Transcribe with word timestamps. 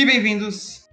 E 0.00 0.06
bem-vindos 0.06 0.88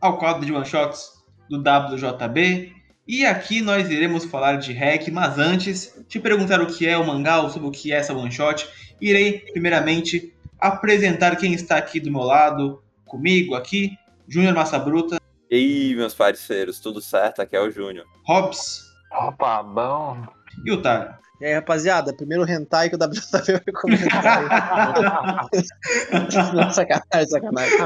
ao 0.00 0.16
quadro 0.16 0.46
de 0.46 0.50
one 0.50 0.64
shots 0.64 1.22
do 1.50 1.58
WJB. 1.58 2.72
E 3.06 3.26
aqui 3.26 3.60
nós 3.60 3.90
iremos 3.90 4.24
falar 4.24 4.56
de 4.56 4.72
hack, 4.72 5.08
mas 5.12 5.38
antes 5.38 5.92
de 6.08 6.18
perguntar 6.18 6.62
o 6.62 6.66
que 6.66 6.88
é 6.88 6.96
o 6.96 7.06
mangá 7.06 7.42
ou 7.42 7.50
sobre 7.50 7.68
o 7.68 7.70
que 7.70 7.92
é 7.92 7.96
essa 7.96 8.14
one 8.14 8.32
shot, 8.32 8.66
irei 8.98 9.40
primeiramente 9.40 10.34
apresentar 10.58 11.36
quem 11.36 11.52
está 11.52 11.76
aqui 11.76 12.00
do 12.00 12.10
meu 12.10 12.22
lado, 12.22 12.82
comigo 13.04 13.54
aqui, 13.54 13.90
Júnior 14.26 14.54
Massa 14.54 14.78
Bruta. 14.78 15.20
E 15.50 15.54
aí, 15.54 15.94
meus 15.94 16.14
parceiros, 16.14 16.80
tudo 16.80 17.02
certo? 17.02 17.42
Aqui 17.42 17.56
é 17.56 17.60
o 17.60 17.70
Júnior. 17.70 18.06
Hobbs. 18.24 18.80
Opa, 19.12 19.62
bom. 19.62 20.26
E 20.64 20.72
o 20.72 20.80
Tário. 20.80 21.14
E 21.40 21.44
aí, 21.44 21.52
rapaziada, 21.52 22.14
primeiro 22.14 22.50
hentai 22.50 22.88
que 22.88 22.96
o 22.96 22.98
WW 22.98 23.20
vai 23.64 23.74
comentar. 23.74 25.48
Não, 26.54 26.70
sacanagem, 26.70 27.28
sacanagem. 27.28 27.78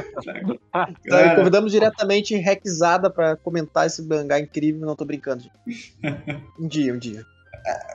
Então, 1.05 1.37
convidamos 1.37 1.73
diretamente 1.73 2.37
Rexada 2.37 3.11
pra 3.11 3.37
comentar 3.37 3.87
esse 3.87 4.03
mangá 4.03 4.39
incrível, 4.39 4.87
não 4.87 4.95
tô 4.95 5.05
brincando. 5.05 5.43
Gente. 5.43 5.97
Um 6.61 6.69
dia, 6.69 6.95
um 6.95 6.99
dia. 6.99 7.25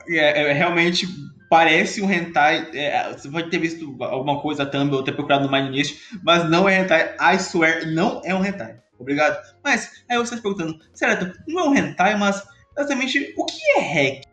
É, 0.09 0.49
é, 0.49 0.53
realmente 0.53 1.07
parece 1.49 2.01
um 2.01 2.11
hentai. 2.11 2.69
É, 2.73 3.13
você 3.13 3.29
pode 3.29 3.49
ter 3.49 3.59
visto 3.59 3.95
alguma 4.03 4.41
coisa 4.41 4.65
também 4.65 4.93
ou 4.93 5.03
ter 5.03 5.13
procurado 5.13 5.45
no 5.45 5.51
Mindnist, 5.51 5.97
mas 6.23 6.49
não 6.49 6.67
é 6.67 6.79
hentai. 6.79 7.15
I 7.19 7.35
swear, 7.37 7.87
não 7.87 8.21
é 8.25 8.33
um 8.33 8.43
hentai. 8.43 8.77
Obrigado. 8.99 9.37
Mas 9.63 10.03
aí 10.09 10.17
você 10.17 10.35
está 10.35 10.41
perguntando, 10.41 10.79
certo, 10.93 11.31
não 11.47 11.65
é 11.65 11.69
um 11.69 11.75
hentai, 11.75 12.17
mas 12.17 12.43
exatamente 12.77 13.33
o 13.37 13.45
que 13.45 13.61
é 13.77 13.81
hack? 13.81 14.23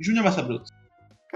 Júnior 0.00 0.24
Massa 0.24 0.42
Bruto. 0.42 0.70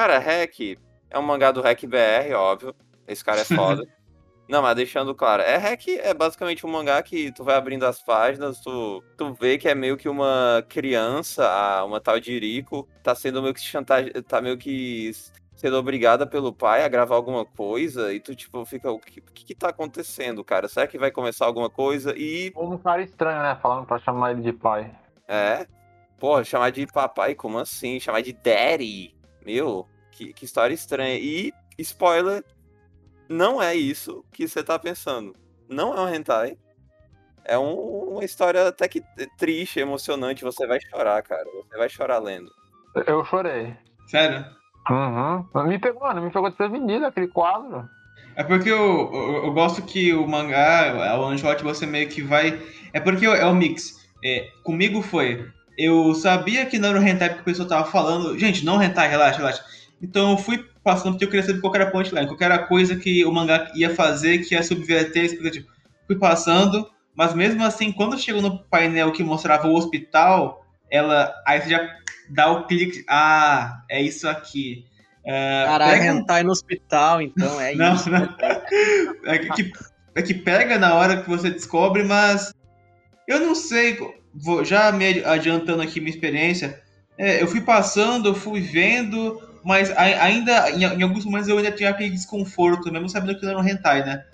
Cara, 0.00 0.18
Hack 0.18 0.78
é 1.10 1.18
um 1.18 1.22
mangá 1.22 1.52
do 1.52 1.60
Hack 1.60 1.84
BR, 1.84 2.32
óbvio. 2.34 2.74
Esse 3.06 3.22
cara 3.22 3.42
é 3.42 3.44
foda. 3.44 3.86
Não, 4.48 4.62
mas 4.62 4.74
deixando 4.74 5.14
claro, 5.14 5.42
é 5.42 5.58
Hack 5.58 5.88
é 5.88 6.14
basicamente 6.14 6.64
um 6.64 6.70
mangá 6.70 7.02
que 7.02 7.30
tu 7.32 7.44
vai 7.44 7.54
abrindo 7.54 7.84
as 7.84 8.02
páginas, 8.02 8.60
tu, 8.60 9.04
tu 9.18 9.34
vê 9.34 9.58
que 9.58 9.68
é 9.68 9.74
meio 9.74 9.98
que 9.98 10.08
uma 10.08 10.64
criança, 10.70 11.84
uma 11.84 12.00
tal 12.00 12.18
de 12.18 12.32
Iriko, 12.32 12.88
tá 13.02 13.14
sendo 13.14 13.42
meio 13.42 13.52
que 13.52 13.60
chantagem, 13.60 14.10
tá 14.22 14.40
meio 14.40 14.56
que 14.56 15.12
sendo 15.54 15.76
obrigada 15.76 16.26
pelo 16.26 16.50
pai 16.50 16.82
a 16.82 16.88
gravar 16.88 17.16
alguma 17.16 17.44
coisa, 17.44 18.10
e 18.10 18.20
tu, 18.20 18.34
tipo, 18.34 18.64
fica, 18.64 18.90
o 18.90 18.98
que, 18.98 19.20
o 19.20 19.22
que 19.22 19.54
tá 19.54 19.68
acontecendo, 19.68 20.42
cara? 20.42 20.66
Será 20.66 20.86
que 20.86 20.96
vai 20.96 21.10
começar 21.10 21.44
alguma 21.44 21.68
coisa? 21.68 22.14
E. 22.16 22.50
Um 22.56 22.78
cara 22.78 23.02
estranho, 23.02 23.42
né? 23.42 23.58
Falando 23.60 23.84
pra 23.84 23.98
chamar 23.98 24.30
ele 24.30 24.40
de 24.40 24.52
pai. 24.54 24.90
É. 25.28 25.66
Porra, 26.18 26.42
chamar 26.42 26.70
de 26.70 26.86
papai, 26.86 27.34
como 27.34 27.58
assim? 27.58 28.00
Chamar 28.00 28.22
de 28.22 28.32
daddy. 28.32 29.19
Meu, 29.44 29.88
que, 30.10 30.32
que 30.32 30.44
história 30.44 30.74
estranha. 30.74 31.18
E, 31.18 31.52
spoiler, 31.78 32.44
não 33.28 33.62
é 33.62 33.74
isso 33.74 34.24
que 34.32 34.46
você 34.46 34.62
tá 34.62 34.78
pensando. 34.78 35.34
Não 35.68 35.94
é 35.94 36.00
um 36.00 36.14
hentai. 36.14 36.58
É 37.44 37.58
um, 37.58 37.74
uma 38.14 38.24
história 38.24 38.68
até 38.68 38.86
que 38.86 39.02
triste, 39.38 39.80
emocionante. 39.80 40.44
Você 40.44 40.66
vai 40.66 40.78
chorar, 40.80 41.22
cara. 41.22 41.44
Você 41.44 41.76
vai 41.76 41.88
chorar 41.88 42.18
lendo. 42.18 42.50
Eu 43.06 43.24
chorei. 43.24 43.76
Sério? 44.06 44.44
Uhum. 44.90 45.66
Me 45.66 45.78
pegou, 45.78 46.02
mano, 46.02 46.22
me 46.22 46.30
pegou 46.30 46.48
desprevenido 46.48 47.06
aquele 47.06 47.28
quadro. 47.28 47.88
É 48.34 48.42
porque 48.42 48.70
eu, 48.70 49.10
eu, 49.12 49.44
eu, 49.44 49.52
gosto 49.52 49.82
que 49.82 50.12
o 50.12 50.26
mangá, 50.26 51.16
o 51.16 51.22
one 51.22 51.38
shot, 51.38 51.62
você 51.62 51.86
meio 51.86 52.08
que 52.08 52.22
vai. 52.22 52.60
É 52.92 53.00
porque 53.00 53.26
é 53.26 53.46
o 53.46 53.54
mix. 53.54 54.08
É, 54.24 54.48
comigo 54.62 55.02
foi 55.02 55.48
eu 55.80 56.14
sabia 56.14 56.66
que 56.66 56.78
não 56.78 56.90
era 56.90 57.00
o 57.00 57.02
hentai 57.02 57.34
que 57.34 57.40
o 57.40 57.44
pessoal 57.44 57.66
tava 57.66 57.90
falando. 57.90 58.38
Gente, 58.38 58.66
não 58.66 58.82
hentai, 58.82 59.08
relaxa, 59.08 59.38
relaxa. 59.38 59.64
Então 60.02 60.32
eu 60.32 60.38
fui 60.38 60.62
passando 60.84 61.12
porque 61.12 61.24
eu 61.24 61.30
queria 61.30 61.46
saber 61.46 61.60
qual 61.60 61.74
era 61.74 61.84
a 61.84 61.90
punchline, 61.90 62.26
qual 62.26 62.38
era 62.38 62.56
a 62.56 62.66
coisa 62.66 62.96
que 62.96 63.24
o 63.24 63.32
mangá 63.32 63.70
ia 63.74 63.94
fazer 63.94 64.38
que 64.38 64.54
ia 64.54 64.62
subverter 64.62 65.22
a 65.22 65.24
expectativa. 65.24 65.66
Fui 66.06 66.18
passando, 66.18 66.86
mas 67.14 67.32
mesmo 67.32 67.64
assim, 67.64 67.92
quando 67.92 68.18
chegou 68.18 68.42
no 68.42 68.62
painel 68.64 69.10
que 69.10 69.22
mostrava 69.22 69.68
o 69.68 69.74
hospital, 69.74 70.66
ela. 70.90 71.32
Aí 71.46 71.62
você 71.62 71.70
já 71.70 71.96
dá 72.28 72.50
o 72.50 72.66
clique. 72.66 73.02
Ah, 73.08 73.82
é 73.88 74.02
isso 74.02 74.28
aqui. 74.28 74.84
Uh, 75.20 75.66
Caralho, 75.66 75.92
pega... 75.92 76.12
hentai 76.12 76.42
no 76.42 76.50
hospital, 76.50 77.22
então, 77.22 77.58
é 77.58 77.72
não, 77.76 77.94
isso. 77.94 78.10
Não. 78.10 78.28
É 79.24 79.38
que, 79.38 79.72
é 80.14 80.22
que 80.22 80.34
pega 80.34 80.78
na 80.78 80.94
hora 80.94 81.22
que 81.22 81.28
você 81.28 81.50
descobre, 81.50 82.02
mas 82.04 82.52
eu 83.26 83.40
não 83.40 83.54
sei 83.54 84.19
vou, 84.34 84.64
já 84.64 84.90
me 84.92 85.24
adiantando 85.24 85.82
aqui 85.82 86.00
minha 86.00 86.12
experiência, 86.12 86.80
é, 87.18 87.42
eu 87.42 87.46
fui 87.46 87.60
passando, 87.60 88.28
eu 88.28 88.34
fui 88.34 88.60
vendo, 88.60 89.40
mas 89.64 89.90
ainda, 89.96 90.70
em, 90.70 90.82
em, 90.82 91.02
alguns 91.02 91.24
momentos 91.24 91.48
eu 91.48 91.58
ainda 91.58 91.72
tinha 91.72 91.90
aquele 91.90 92.10
desconforto, 92.10 92.90
mesmo 92.90 93.08
sabendo 93.08 93.38
que 93.38 93.44
não 93.44 93.52
era 93.52 93.60
um 93.60 93.68
hentai, 93.68 94.04
né? 94.04 94.24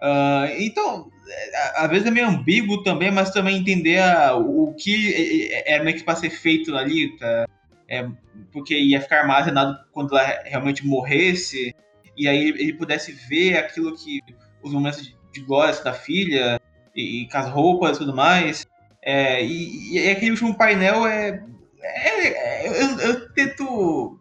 Uh, 0.00 0.60
então, 0.60 1.10
é, 1.28 1.82
às 1.82 1.90
vezes 1.90 2.06
é 2.06 2.10
meio 2.10 2.28
ambíguo 2.28 2.82
também, 2.82 3.10
mas 3.10 3.30
também 3.30 3.56
entender 3.56 3.98
a, 3.98 4.36
o, 4.36 4.74
que 4.74 5.50
é, 5.52 5.74
é, 5.74 5.76
é 5.76 5.82
meio 5.82 5.96
que 5.96 6.04
para 6.04 6.16
ser 6.16 6.30
feito 6.30 6.76
ali, 6.76 7.16
tá? 7.16 7.48
É, 7.88 8.06
porque 8.52 8.76
ia 8.78 9.00
ficar 9.00 9.20
armazenado 9.20 9.78
quando 9.92 10.16
ela 10.16 10.42
realmente 10.44 10.86
morresse, 10.86 11.74
e 12.16 12.28
aí 12.28 12.48
ele 12.48 12.74
pudesse 12.74 13.12
ver 13.12 13.56
aquilo 13.56 13.96
que 13.96 14.20
os 14.62 14.72
momentos 14.72 15.02
de, 15.02 15.16
de 15.32 15.40
glória 15.40 15.74
da 15.82 15.92
filha, 15.92 16.60
e, 16.94 17.22
e 17.22 17.28
com 17.28 17.38
as 17.38 17.48
roupas 17.48 17.96
e 17.96 18.00
tudo 18.00 18.14
mais. 18.14 18.66
É, 19.06 19.40
e, 19.44 19.94
e, 19.94 20.10
aquele 20.10 20.32
último 20.32 20.58
painel 20.58 21.06
é. 21.06 21.40
é, 21.80 22.26
é 22.26 22.68
eu, 22.68 22.98
eu, 22.98 23.32
tento. 23.32 24.18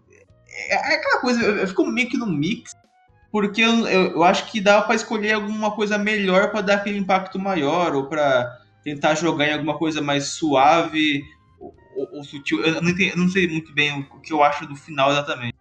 É, 0.47 0.75
é 0.75 0.95
aquela 0.97 1.19
coisa, 1.21 1.41
eu, 1.41 1.57
eu, 1.57 1.67
fico 1.67 1.87
meio 1.87 2.07
que 2.07 2.17
no 2.17 2.27
mix, 2.27 2.71
porque 3.31 3.61
eu, 3.61 3.87
eu, 3.87 4.23
acho 4.23 4.51
que 4.51 4.61
dá 4.61 4.83
para 4.83 4.93
escolher 4.93 5.33
alguma 5.33 5.71
coisa 5.71 5.97
melhor 5.97 6.51
para 6.51 6.61
dar 6.61 6.75
aquele 6.75 6.99
impacto 6.99 7.39
maior, 7.39 7.95
ou 7.95 8.05
para 8.05 8.59
tentar 8.83 9.15
jogar 9.15 9.47
em 9.47 9.53
alguma 9.53 9.75
coisa 9.75 10.03
mais 10.03 10.25
suave 10.25 11.23
ou, 11.59 11.75
ou, 11.95 12.17
ou 12.17 12.23
sutil. 12.23 12.63
Eu 12.63 12.79
não, 12.79 12.91
entendi, 12.91 13.17
não, 13.17 13.27
sei 13.27 13.47
muito 13.47 13.73
bem 13.73 14.07
o 14.11 14.21
que 14.21 14.31
eu 14.31 14.43
acho 14.43 14.67
do 14.67 14.75
final 14.75 15.11
exatamente. 15.11 15.54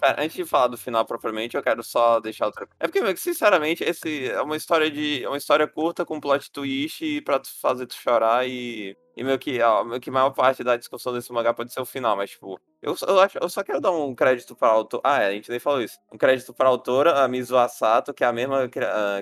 Pera, 0.00 0.22
antes 0.22 0.34
de 0.34 0.44
falar 0.46 0.68
do 0.68 0.78
final 0.78 1.04
propriamente, 1.04 1.56
eu 1.56 1.62
quero 1.62 1.82
só 1.82 2.20
deixar 2.20 2.46
outra. 2.46 2.66
É 2.78 2.88
porque, 2.88 3.16
sinceramente, 3.16 3.84
esse 3.84 4.30
é 4.30 4.40
uma 4.40 4.56
história 4.56 4.90
de. 4.90 5.22
É 5.22 5.28
uma 5.28 5.36
história 5.36 5.66
curta 5.66 6.06
com 6.06 6.18
plot 6.18 6.50
twist 6.50 7.20
pra 7.20 7.40
fazer 7.60 7.86
tu 7.86 7.94
chorar 7.94 8.48
e. 8.48 8.96
E 9.16 9.24
meio 9.24 9.38
que, 9.38 9.60
ó, 9.60 9.84
meio 9.84 10.00
que 10.00 10.08
a 10.08 10.12
maior 10.12 10.30
parte 10.30 10.64
da 10.64 10.76
discussão 10.76 11.12
desse 11.12 11.30
mangá 11.30 11.52
pode 11.52 11.72
ser 11.72 11.80
o 11.80 11.84
final, 11.84 12.16
mas, 12.16 12.30
tipo, 12.30 12.58
eu, 12.80 12.96
eu, 13.06 13.20
acho, 13.20 13.38
eu 13.38 13.48
só 13.50 13.62
quero 13.62 13.80
dar 13.80 13.90
um 13.90 14.14
crédito 14.14 14.56
pra 14.56 14.68
autora. 14.68 15.02
Ah, 15.04 15.22
é, 15.22 15.26
a 15.26 15.32
gente 15.32 15.50
nem 15.50 15.58
falou 15.58 15.82
isso. 15.82 15.98
Um 16.10 16.16
crédito 16.16 16.54
pra 16.54 16.68
autora, 16.68 17.22
a 17.22 17.28
Mizu 17.28 17.58
Asato, 17.58 18.14
que 18.14 18.24
é 18.24 18.26
a 18.26 18.32
mesma 18.32 18.70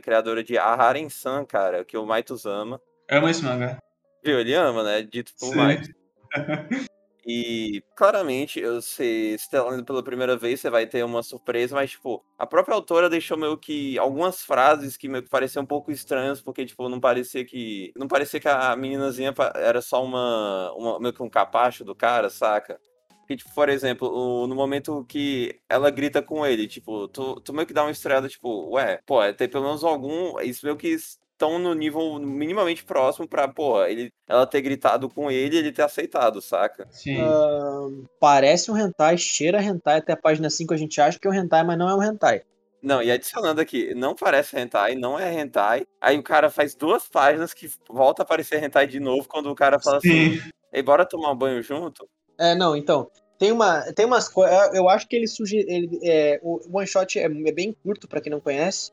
criadora 0.01 0.45
de 0.45 0.57
Aharen-san, 0.57 1.45
cara, 1.45 1.85
que 1.85 1.97
o 1.97 2.07
Maitos 2.07 2.47
ama. 2.47 2.81
Ama 3.11 3.31
esse 3.31 3.43
mangá. 3.43 3.79
Viu? 4.23 4.39
Ele 4.39 4.55
ama, 4.55 4.85
né? 4.85 5.03
Dito 5.03 5.33
por 5.41 5.57
Maitos. 5.57 5.91
E 7.31 7.85
claramente, 7.95 8.59
eu 8.59 8.81
se 8.81 9.37
tá 9.51 9.63
lendo 9.69 9.85
pela 9.85 10.03
primeira 10.03 10.35
vez, 10.35 10.61
você 10.61 10.71
vai 10.71 10.87
ter 10.87 11.05
uma 11.05 11.23
surpresa, 11.23 11.75
mas, 11.75 11.91
tipo, 11.91 12.25
a 12.39 12.47
própria 12.47 12.75
autora 12.75 13.11
deixou 13.11 13.37
meio 13.37 13.59
que 13.59 13.99
algumas 13.99 14.43
frases 14.43 14.97
que 14.97 15.11
meio 15.11 15.23
que 15.23 15.29
pareciam 15.29 15.63
um 15.63 15.67
pouco 15.67 15.93
estranhas, 15.93 16.41
porque, 16.41 16.65
tipo, 16.65 16.89
não 16.89 16.99
parecia 16.99 17.45
que. 17.45 17.93
Não 17.95 18.09
parecia 18.09 18.41
que 18.41 18.49
a 18.49 18.75
meninazinha 18.75 19.35
era 19.57 19.83
só 19.83 20.03
uma. 20.03 20.73
uma 20.75 20.99
meio 20.99 21.13
que 21.13 21.23
um 21.23 21.29
capacho 21.29 21.85
do 21.85 21.95
cara, 21.95 22.31
saca? 22.31 22.81
Que, 23.27 23.37
tipo, 23.37 23.53
por 23.55 23.69
exemplo, 23.69 24.47
no 24.47 24.55
momento 24.55 25.05
que 25.05 25.61
ela 25.69 25.91
grita 25.91 26.23
com 26.23 26.47
ele, 26.47 26.67
tipo, 26.67 27.09
tu, 27.09 27.39
tu 27.43 27.53
meio 27.53 27.67
que 27.67 27.75
dá 27.75 27.83
uma 27.85 27.91
estreada, 27.91 28.27
tipo, 28.27 28.71
ué, 28.71 29.01
pô, 29.05 29.23
é 29.23 29.35
ter 29.35 29.49
pelo 29.49 29.65
menos 29.65 29.85
algum. 29.85 30.41
Isso 30.41 30.65
meio 30.65 30.79
que 30.79 30.97
estão 31.39 31.57
no 31.57 31.73
nível 31.73 32.19
minimamente 32.19 32.85
próximo 32.85 33.29
pra, 33.29 33.47
pô, 33.47 33.85
ele, 33.85 34.11
ela 34.27 34.45
ter 34.45 34.61
gritado 34.61 35.09
com 35.09 35.31
ele 35.31 35.55
e 35.55 35.59
ele 35.61 35.73
ter 35.73 35.83
aceitado, 35.83 36.43
saca? 36.43 36.89
Sim. 36.91 37.23
Uh, 37.23 38.05
parece 38.19 38.71
um 38.73 38.77
hentai, 38.77 39.17
cheira 39.17 39.63
hentai, 39.63 39.99
até 39.99 40.13
a 40.13 40.17
página 40.17 40.51
5 40.51 40.75
a 40.75 40.77
gente 40.77 41.01
acha 41.01 41.19
que 41.19 41.29
é 41.29 41.31
um 41.31 41.35
hentai, 41.35 41.63
mas 41.63 41.79
não 41.79 41.89
é 41.89 41.95
um 41.95 42.03
hentai. 42.03 42.43
Não, 42.83 43.03
e 43.03 43.11
adicionando 43.11 43.61
aqui, 43.61 43.95
não 43.95 44.15
parece 44.15 44.59
hentai, 44.59 44.95
não 44.95 45.19
é 45.19 45.33
hentai. 45.33 45.87
Aí 46.01 46.19
o 46.19 46.23
cara 46.23 46.51
faz 46.51 46.75
duas 46.75 47.09
páginas 47.09 47.55
que 47.55 47.71
volta 47.89 48.23
a 48.23 48.25
aparecer 48.25 48.63
hentai 48.63 48.87
de 48.87 49.01
novo 49.01 49.29
quando 49.29 49.51
o 49.51 49.55
cara 49.55 49.81
fala 49.81 50.01
Sim. 50.01 50.39
assim, 50.39 50.51
e 50.73 50.83
bora 50.83 51.07
tomar 51.07 51.33
um 51.33 51.37
banho 51.37 51.63
junto? 51.63 52.09
É, 52.39 52.55
não, 52.55 52.77
então, 52.77 53.11
tem, 53.39 53.51
uma, 53.51 53.83
tem 53.93 54.07
umas 54.07 54.29
coisas. 54.29 54.75
Eu 54.75 54.89
acho 54.89 55.09
que 55.09 55.17
ele 55.17 55.27
sugere. 55.27 55.67
Ele, 55.69 55.99
é, 56.05 56.41
o 56.43 56.61
one 56.73 56.87
shot 56.87 57.19
é, 57.19 57.25
é 57.25 57.53
bem 57.53 57.73
curto, 57.73 58.07
para 58.07 58.21
quem 58.21 58.31
não 58.31 58.41
conhece. 58.41 58.93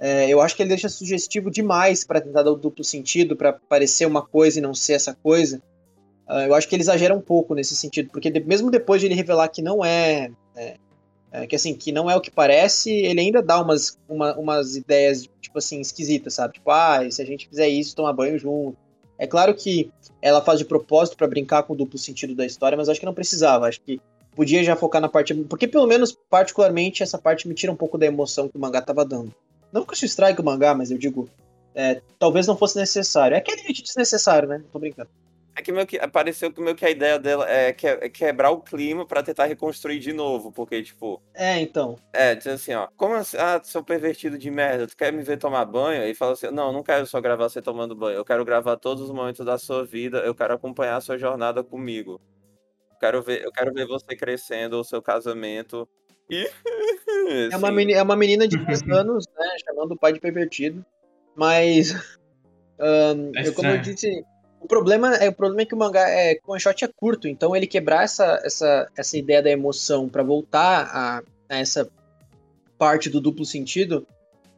É, 0.00 0.26
eu 0.30 0.40
acho 0.40 0.56
que 0.56 0.62
ele 0.62 0.70
deixa 0.70 0.88
sugestivo 0.88 1.50
demais 1.50 2.04
para 2.04 2.22
tentar 2.22 2.42
dar 2.42 2.50
o 2.50 2.56
duplo 2.56 2.82
sentido, 2.82 3.36
para 3.36 3.52
parecer 3.52 4.06
uma 4.06 4.22
coisa 4.22 4.58
e 4.58 4.62
não 4.62 4.74
ser 4.74 4.94
essa 4.94 5.14
coisa. 5.14 5.62
Uh, 6.26 6.46
eu 6.46 6.54
acho 6.54 6.66
que 6.66 6.74
ele 6.74 6.82
exagera 6.82 7.14
um 7.14 7.20
pouco 7.20 7.54
nesse 7.54 7.76
sentido, 7.76 8.08
porque 8.10 8.30
de, 8.30 8.40
mesmo 8.40 8.70
depois 8.70 9.00
de 9.00 9.08
ele 9.08 9.14
revelar 9.14 9.48
que 9.48 9.60
não 9.60 9.84
é, 9.84 10.30
é, 10.56 10.76
é, 11.32 11.46
que 11.46 11.54
assim 11.54 11.74
que 11.74 11.92
não 11.92 12.10
é 12.10 12.16
o 12.16 12.20
que 12.20 12.30
parece, 12.30 12.90
ele 12.90 13.20
ainda 13.20 13.42
dá 13.42 13.60
umas, 13.60 13.98
uma, 14.08 14.34
umas 14.38 14.74
ideias 14.74 15.28
tipo 15.40 15.58
assim 15.58 15.80
esquisitas, 15.80 16.34
sabe? 16.34 16.54
Tipo, 16.54 16.70
ah, 16.70 17.00
se 17.10 17.20
a 17.20 17.26
gente 17.26 17.48
fizer 17.48 17.68
isso, 17.68 17.94
tomar 17.94 18.14
banho 18.14 18.38
junto. 18.38 18.78
É 19.18 19.26
claro 19.26 19.54
que 19.54 19.90
ela 20.22 20.40
faz 20.40 20.58
de 20.58 20.64
propósito 20.64 21.16
para 21.16 21.26
brincar 21.26 21.64
com 21.64 21.74
o 21.74 21.76
duplo 21.76 21.98
sentido 21.98 22.34
da 22.34 22.46
história, 22.46 22.78
mas 22.78 22.88
acho 22.88 23.00
que 23.00 23.06
não 23.06 23.12
precisava. 23.12 23.66
Acho 23.66 23.82
que 23.82 24.00
podia 24.34 24.64
já 24.64 24.76
focar 24.76 25.02
na 25.02 25.08
parte, 25.10 25.34
porque 25.34 25.68
pelo 25.68 25.86
menos 25.86 26.16
particularmente 26.30 27.02
essa 27.02 27.18
parte 27.18 27.46
me 27.46 27.54
tira 27.54 27.70
um 27.70 27.76
pouco 27.76 27.98
da 27.98 28.06
emoção 28.06 28.48
que 28.48 28.56
o 28.56 28.60
mangá 28.60 28.80
tava 28.80 29.04
dando. 29.04 29.34
Não 29.72 29.84
que 29.84 29.94
isso 29.94 30.04
estrague 30.04 30.40
o 30.40 30.44
mangá, 30.44 30.74
mas 30.74 30.90
eu 30.90 30.98
digo, 30.98 31.28
é, 31.74 32.00
talvez 32.18 32.46
não 32.46 32.56
fosse 32.56 32.76
necessário. 32.78 33.34
É 33.34 33.38
aquele 33.38 33.60
hate 33.62 33.82
desnecessário, 33.82 34.48
né? 34.48 34.62
Tô 34.72 34.78
brincando. 34.78 35.08
É 35.56 35.62
que 35.62 35.72
meio 35.72 35.86
que 35.86 35.98
pareceu 36.08 36.52
que 36.52 36.60
meio 36.60 36.76
que 36.76 36.86
a 36.86 36.90
ideia 36.90 37.18
dela 37.18 37.44
é, 37.50 37.68
é 37.68 38.08
quebrar 38.08 38.50
o 38.50 38.60
clima 38.60 39.04
pra 39.04 39.22
tentar 39.22 39.46
reconstruir 39.46 39.98
de 39.98 40.12
novo, 40.12 40.52
porque 40.52 40.82
tipo, 40.82 41.20
É, 41.34 41.60
então. 41.60 41.96
é, 42.12 42.34
diz 42.34 42.46
assim, 42.46 42.72
ó, 42.72 42.88
como 42.96 43.14
assim, 43.14 43.36
ah, 43.36 43.60
seu 43.62 43.82
pervertido 43.84 44.38
de 44.38 44.50
merda, 44.50 44.86
tu 44.86 44.96
quer 44.96 45.12
me 45.12 45.22
ver 45.22 45.38
tomar 45.38 45.64
banho? 45.64 46.02
Aí 46.02 46.14
fala 46.14 46.32
assim, 46.32 46.50
não, 46.50 46.72
não 46.72 46.82
quero 46.82 47.04
só 47.04 47.20
gravar 47.20 47.48
você 47.48 47.60
tomando 47.60 47.96
banho, 47.96 48.16
eu 48.16 48.24
quero 48.24 48.44
gravar 48.44 48.76
todos 48.76 49.02
os 49.02 49.10
momentos 49.10 49.44
da 49.44 49.58
sua 49.58 49.84
vida, 49.84 50.18
eu 50.18 50.34
quero 50.34 50.54
acompanhar 50.54 50.96
a 50.96 51.00
sua 51.00 51.18
jornada 51.18 51.62
comigo. 51.64 52.20
Quero 53.00 53.20
ver, 53.22 53.42
eu 53.42 53.50
quero 53.50 53.72
ver 53.72 53.86
você 53.86 54.14
crescendo, 54.16 54.78
o 54.78 54.84
seu 54.84 55.02
casamento. 55.02 55.88
É 57.52 57.56
uma, 57.56 57.68
assim, 57.68 57.76
meni- 57.76 57.92
é 57.92 58.02
uma 58.02 58.16
menina 58.16 58.46
de 58.48 58.56
10 58.56 58.82
anos, 58.90 59.24
né? 59.38 59.46
Chamando 59.64 59.92
o 59.92 59.96
pai 59.98 60.12
de 60.12 60.20
pervertido. 60.20 60.84
Mas. 61.36 61.92
É 62.78 63.48
eu, 63.48 63.54
como 63.54 63.68
eu 63.68 63.76
estranho. 63.76 63.82
disse. 63.82 64.24
O 64.60 64.66
problema, 64.66 65.14
é, 65.16 65.28
o 65.28 65.32
problema 65.32 65.62
é 65.62 65.64
que 65.66 65.74
o 65.74 65.78
mangá 65.78 66.08
é 66.08 66.34
que 66.34 66.42
o 66.46 66.52
one 66.52 66.60
shot 66.60 66.84
é 66.84 66.88
curto, 66.94 67.26
então 67.26 67.56
ele 67.56 67.66
quebrar 67.66 68.04
essa, 68.04 68.40
essa, 68.44 68.88
essa 68.94 69.16
ideia 69.16 69.42
da 69.42 69.50
emoção 69.50 70.06
pra 70.06 70.22
voltar 70.22 70.90
a, 70.92 71.22
a 71.48 71.58
essa 71.58 71.90
parte 72.76 73.08
do 73.08 73.20
duplo 73.22 73.44
sentido, 73.44 74.06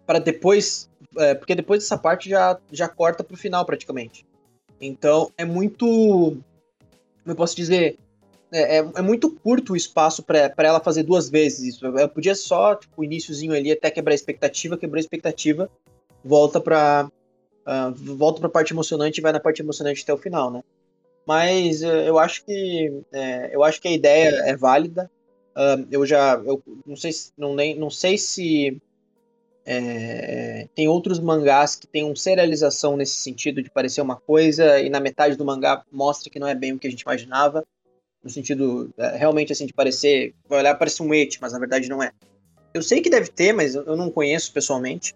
para 0.04 0.18
depois. 0.18 0.90
é, 1.18 1.34
porque 1.34 1.54
depois 1.54 1.82
dessa 1.82 1.96
parte 1.96 2.28
já, 2.28 2.58
já 2.72 2.88
corta 2.88 3.22
pro 3.22 3.36
final 3.36 3.64
praticamente. 3.64 4.26
Então 4.80 5.30
é 5.38 5.44
muito. 5.44 5.86
Como 5.86 6.42
eu 7.26 7.36
posso 7.36 7.54
dizer? 7.54 7.96
É, 8.52 8.78
é, 8.78 8.90
é 8.96 9.02
muito 9.02 9.30
curto 9.30 9.72
o 9.72 9.76
espaço 9.76 10.22
pra 10.22 10.52
ela 10.58 10.78
fazer 10.78 11.02
duas 11.02 11.30
vezes 11.30 11.74
isso. 11.74 11.86
Ela 11.86 12.06
podia 12.06 12.34
só, 12.34 12.74
tipo, 12.74 13.00
o 13.00 13.04
iníciozinho 13.04 13.54
ali 13.54 13.72
até 13.72 13.90
quebrar 13.90 14.12
a 14.12 14.14
expectativa, 14.14 14.76
quebrou 14.76 14.98
a 14.98 15.00
expectativa, 15.00 15.70
volta 16.22 16.60
pra. 16.60 17.10
ah, 17.64 17.92
volta 17.96 18.40
pra 18.40 18.50
parte 18.50 18.72
emocionante 18.74 19.18
e 19.18 19.22
vai 19.22 19.32
na 19.32 19.40
parte 19.40 19.62
emocionante 19.62 20.02
até 20.02 20.12
o 20.12 20.18
final, 20.18 20.50
né? 20.50 20.62
Mas 21.26 21.82
eh, 21.82 22.08
eu 22.08 22.18
acho 22.18 22.44
que. 22.44 23.02
é, 23.12 23.50
eu 23.54 23.64
acho 23.64 23.80
que 23.80 23.88
a 23.88 23.92
ideia 23.92 24.28
é 24.44 24.54
válida. 24.54 25.10
Ah, 25.54 25.78
eu 25.90 26.04
já. 26.04 26.34
Eu 26.44 26.62
não 26.86 26.96
sei 26.96 27.12
se. 27.12 27.32
Não, 27.38 27.54
nem, 27.54 27.74
não 27.78 27.88
sei 27.88 28.18
se. 28.18 28.82
é, 29.64 30.68
tem 30.74 30.88
outros 30.88 31.18
mangás 31.18 31.74
que 31.74 31.86
tem 31.86 32.04
uma 32.04 32.16
serialização 32.16 32.98
nesse 32.98 33.16
sentido 33.16 33.62
de 33.62 33.70
parecer 33.70 34.02
uma 34.02 34.16
coisa 34.16 34.78
e 34.80 34.90
na 34.90 35.00
metade 35.00 35.36
do 35.36 35.44
mangá 35.44 35.84
mostra 35.90 36.30
que 36.30 36.38
não 36.38 36.48
é 36.48 36.54
bem 36.54 36.72
o 36.74 36.78
que 36.78 36.86
a 36.86 36.90
gente 36.90 37.02
imaginava 37.02 37.64
no 38.22 38.30
sentido 38.30 38.90
é, 38.96 39.16
realmente 39.16 39.52
assim 39.52 39.66
de 39.66 39.72
parecer, 39.72 40.34
vai 40.48 40.60
olhar 40.60 40.74
parece 40.74 41.02
um 41.02 41.12
et, 41.12 41.38
mas 41.40 41.52
na 41.52 41.58
verdade 41.58 41.88
não 41.88 42.02
é. 42.02 42.12
Eu 42.72 42.82
sei 42.82 43.00
que 43.00 43.10
deve 43.10 43.28
ter, 43.28 43.52
mas 43.52 43.74
eu 43.74 43.96
não 43.96 44.10
conheço 44.10 44.52
pessoalmente. 44.52 45.14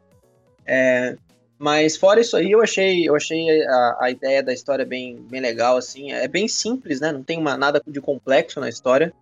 É, 0.67 1.17
mas 1.59 1.97
fora 1.97 2.21
isso 2.21 2.37
aí, 2.37 2.53
eu 2.53 2.61
achei, 2.61 3.09
eu 3.09 3.17
achei 3.17 3.63
a, 3.65 3.99
a 4.03 4.11
ideia 4.11 4.43
da 4.43 4.53
história 4.53 4.85
bem, 4.85 5.17
bem 5.31 5.41
legal 5.41 5.77
assim. 5.77 6.13
É 6.13 6.29
bem 6.29 6.47
simples, 6.49 7.01
né? 7.01 7.13
Não 7.13 7.23
tem 7.23 7.39
uma, 7.39 7.57
nada 7.57 7.81
de 7.87 8.01
complexo 8.01 8.61
na 8.61 8.69
história, 8.69 9.13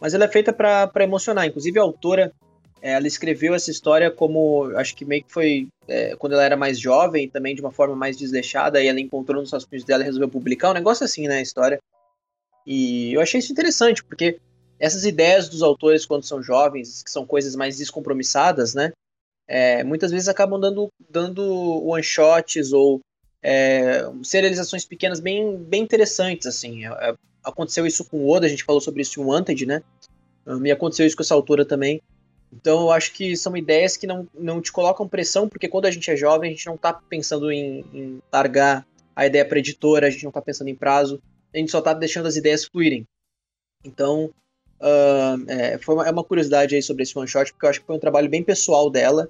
mas 0.00 0.14
ela 0.14 0.24
é 0.24 0.28
feita 0.28 0.52
para 0.52 1.02
emocionar. 1.02 1.46
Inclusive 1.46 1.78
a 1.78 1.82
autora, 1.82 2.32
é, 2.80 2.92
ela 2.92 3.06
escreveu 3.08 3.54
essa 3.54 3.70
história 3.70 4.10
como, 4.10 4.70
acho 4.76 4.94
que 4.94 5.04
meio 5.04 5.24
que 5.24 5.32
foi 5.32 5.66
é, 5.88 6.14
quando 6.16 6.34
ela 6.34 6.44
era 6.44 6.56
mais 6.56 6.78
jovem, 6.78 7.28
também 7.28 7.54
de 7.54 7.60
uma 7.60 7.72
forma 7.72 7.96
mais 7.96 8.16
desleixada, 8.16 8.80
e 8.80 8.86
ela 8.86 9.00
encontrou 9.00 9.40
nos 9.40 9.52
rascunhos 9.52 9.84
dela 9.84 10.02
e 10.02 10.06
resolveu 10.06 10.28
publicar 10.28 10.70
um 10.70 10.74
negócio 10.74 11.04
assim, 11.04 11.26
né? 11.26 11.38
A 11.38 11.42
história. 11.42 11.80
E 12.66 13.12
eu 13.12 13.20
achei 13.20 13.40
isso 13.40 13.52
interessante, 13.52 14.02
porque 14.02 14.38
essas 14.78 15.04
ideias 15.04 15.48
dos 15.48 15.62
autores 15.62 16.06
quando 16.06 16.24
são 16.24 16.42
jovens, 16.42 17.02
que 17.02 17.10
são 17.10 17.26
coisas 17.26 17.54
mais 17.54 17.76
descompromissadas, 17.78 18.74
né? 18.74 18.92
é, 19.46 19.84
muitas 19.84 20.10
vezes 20.10 20.28
acabam 20.28 20.60
dando, 20.60 20.90
dando 21.08 21.42
one-shots 21.86 22.72
ou 22.72 23.00
é, 23.42 24.04
serializações 24.22 24.84
pequenas 24.84 25.20
bem, 25.20 25.56
bem 25.56 25.82
interessantes, 25.82 26.46
assim. 26.46 26.86
É, 26.86 26.88
é, 26.88 27.14
aconteceu 27.42 27.86
isso 27.86 28.04
com 28.04 28.18
o 28.18 28.30
Oda, 28.30 28.46
a 28.46 28.48
gente 28.48 28.64
falou 28.64 28.80
sobre 28.80 29.02
isso 29.02 29.20
em 29.20 29.24
Wanted, 29.24 29.66
né? 29.66 29.82
Me 30.46 30.70
aconteceu 30.70 31.06
isso 31.06 31.16
com 31.16 31.22
essa 31.22 31.34
autora 31.34 31.64
também. 31.64 32.00
Então 32.52 32.82
eu 32.82 32.90
acho 32.90 33.12
que 33.12 33.36
são 33.36 33.56
ideias 33.56 33.96
que 33.96 34.06
não, 34.06 34.26
não 34.34 34.60
te 34.60 34.70
colocam 34.70 35.08
pressão, 35.08 35.48
porque 35.48 35.68
quando 35.68 35.86
a 35.86 35.90
gente 35.90 36.10
é 36.10 36.16
jovem, 36.16 36.50
a 36.50 36.54
gente 36.54 36.66
não 36.66 36.76
tá 36.76 36.92
pensando 36.92 37.50
em, 37.50 37.84
em 37.92 38.22
largar 38.32 38.86
a 39.16 39.26
ideia 39.26 39.44
pra 39.44 39.58
editora, 39.58 40.06
a 40.06 40.10
gente 40.10 40.24
não 40.24 40.30
tá 40.30 40.40
pensando 40.40 40.68
em 40.68 40.74
prazo, 40.74 41.20
a 41.54 41.58
gente 41.58 41.70
só 41.70 41.80
tá 41.80 41.92
deixando 41.94 42.26
as 42.26 42.36
ideias 42.36 42.64
fluírem. 42.64 43.06
Então, 43.84 44.30
ah, 44.80 45.36
é, 45.46 45.78
foi 45.78 45.94
uma, 45.94 46.06
é 46.06 46.10
uma 46.10 46.24
curiosidade 46.24 46.74
aí 46.74 46.82
sobre 46.82 47.02
esse 47.04 47.16
one 47.16 47.28
shot, 47.28 47.52
porque 47.52 47.66
eu 47.66 47.70
acho 47.70 47.80
que 47.80 47.86
foi 47.86 47.96
um 47.96 48.00
trabalho 48.00 48.28
bem 48.28 48.42
pessoal 48.42 48.90
dela. 48.90 49.28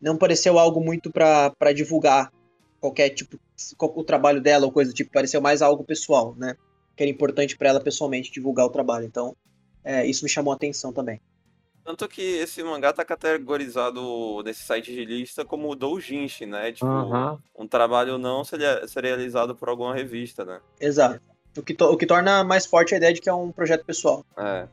Não 0.00 0.16
pareceu 0.16 0.58
algo 0.58 0.80
muito 0.80 1.10
pra 1.10 1.50
pra 1.58 1.72
divulgar 1.72 2.32
qualquer 2.80 3.10
tipo, 3.10 3.38
o 3.80 4.04
trabalho 4.04 4.40
dela 4.40 4.66
ou 4.66 4.72
coisa 4.72 4.90
do 4.92 4.94
tipo, 4.94 5.10
pareceu 5.10 5.40
mais 5.40 5.62
algo 5.62 5.84
pessoal, 5.84 6.34
né? 6.36 6.56
Que 6.96 7.02
era 7.02 7.10
importante 7.10 7.56
pra 7.56 7.68
ela 7.70 7.80
pessoalmente 7.80 8.30
divulgar 8.30 8.66
o 8.66 8.70
trabalho. 8.70 9.06
Então, 9.06 9.34
é, 9.84 10.06
isso 10.06 10.24
me 10.24 10.30
chamou 10.30 10.52
a 10.52 10.56
atenção 10.56 10.92
também. 10.92 11.20
Tanto 11.84 12.08
que 12.08 12.20
esse 12.20 12.62
mangá 12.64 12.92
tá 12.92 13.04
categorizado 13.04 14.42
nesse 14.44 14.64
site 14.64 14.92
de 14.92 15.04
lista 15.04 15.44
como 15.44 15.74
doujinshi, 15.76 16.44
né? 16.44 16.72
Tipo, 16.72 16.86
Uhum. 16.86 17.38
um 17.56 17.66
trabalho 17.68 18.18
não 18.18 18.44
seria 18.44 18.86
serializado 18.88 19.54
por 19.54 19.68
alguma 19.68 19.94
revista, 19.94 20.44
né? 20.44 20.60
Exato. 20.80 21.20
O 21.56 21.62
que, 21.62 21.74
to- 21.74 21.90
o 21.92 21.96
que 21.96 22.06
torna 22.06 22.42
mais 22.44 22.66
forte 22.66 22.94
a 22.94 22.96
ideia 22.98 23.12
de 23.12 23.20
que 23.20 23.28
é 23.28 23.34
um 23.34 23.50
projeto 23.52 23.84
pessoal. 23.84 24.24
É. 24.36 24.66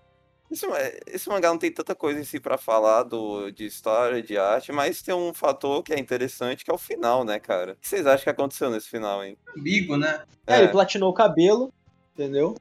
Esse, 0.52 0.68
esse 1.08 1.30
mangá 1.30 1.50
não 1.50 1.58
tem 1.58 1.72
tanta 1.72 1.96
coisa 1.96 2.20
em 2.20 2.24
si 2.24 2.40
pra 2.40 2.58
falar 2.60 3.04
do, 3.04 3.50
de 3.50 3.66
história, 3.66 4.22
de 4.22 4.38
arte, 4.38 4.72
mas 4.72 5.02
tem 5.02 5.14
um 5.14 5.34
fator 5.34 5.82
que 5.82 5.92
é 5.94 6.00
interessante, 6.00 6.64
que 6.64 6.70
é 6.70 6.74
o 6.74 6.78
final, 6.78 7.24
né, 7.24 7.40
cara? 7.40 7.72
O 7.74 7.76
que 7.78 7.88
vocês 7.90 8.06
acham 8.06 8.24
que 8.24 8.30
aconteceu 8.30 8.70
nesse 8.70 8.88
final, 8.88 9.24
hein? 9.24 9.36
Bigo, 9.58 9.98
né? 9.98 10.22
É, 10.46 10.60
ele 10.60 10.68
platinou 10.68 11.10
o 11.10 11.14
cabelo, 11.14 11.74
entendeu? 12.14 12.56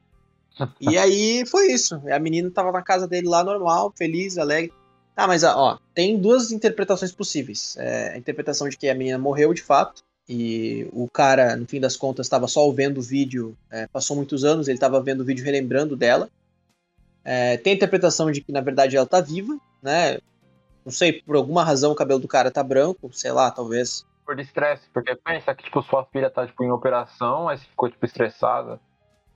E 0.79 0.97
aí 0.99 1.43
foi 1.47 1.71
isso. 1.71 1.99
A 2.11 2.19
menina 2.19 2.49
tava 2.51 2.71
na 2.71 2.83
casa 2.83 3.07
dele 3.07 3.27
lá 3.27 3.43
normal, 3.43 3.91
feliz, 3.97 4.37
alegre. 4.37 4.71
Tá, 5.15 5.25
mas 5.27 5.43
ó, 5.43 5.79
tem 5.95 6.15
duas 6.19 6.51
interpretações 6.51 7.11
possíveis. 7.11 7.75
É, 7.77 8.13
a 8.13 8.17
interpretação 8.17 8.69
de 8.69 8.77
que 8.77 8.87
a 8.87 8.93
menina 8.95 9.17
morreu 9.17 9.51
de 9.53 9.63
fato. 9.63 10.03
E 10.27 10.87
o 10.93 11.09
cara, 11.09 11.55
no 11.55 11.65
fim 11.67 11.79
das 11.79 11.97
contas, 11.97 12.25
estava 12.25 12.47
só 12.47 12.69
vendo 12.71 12.99
o 12.99 13.03
vídeo. 13.03 13.57
é, 13.69 13.87
passou 13.87 14.15
muitos 14.15 14.43
anos, 14.43 14.67
ele 14.67 14.77
estava 14.77 15.01
vendo 15.01 15.21
o 15.21 15.25
vídeo 15.25 15.43
relembrando 15.43 15.95
dela. 15.95 16.29
É, 17.25 17.57
tem 17.57 17.73
a 17.73 17.75
interpretação 17.75 18.31
de 18.31 18.41
que, 18.41 18.51
na 18.51 18.61
verdade, 18.61 18.95
ela 18.95 19.05
tá 19.05 19.21
viva, 19.21 19.57
né? 19.81 20.19
Não 20.85 20.91
sei, 20.91 21.21
por 21.21 21.35
alguma 21.35 21.63
razão 21.63 21.91
o 21.91 21.95
cabelo 21.95 22.19
do 22.19 22.27
cara 22.27 22.51
tá 22.51 22.61
branco, 22.61 23.09
sei 23.13 23.31
lá, 23.31 23.49
talvez. 23.51 24.05
Por 24.25 24.39
estresse, 24.39 24.83
porque 24.93 25.15
pensa 25.15 25.53
que, 25.55 25.63
tipo, 25.63 25.81
sua 25.81 26.05
filha 26.05 26.29
tá, 26.29 26.45
tipo, 26.45 26.63
em 26.63 26.71
operação, 26.71 27.47
aí 27.47 27.57
você 27.57 27.65
ficou, 27.65 27.89
tipo, 27.89 28.05
estressada. 28.05 28.79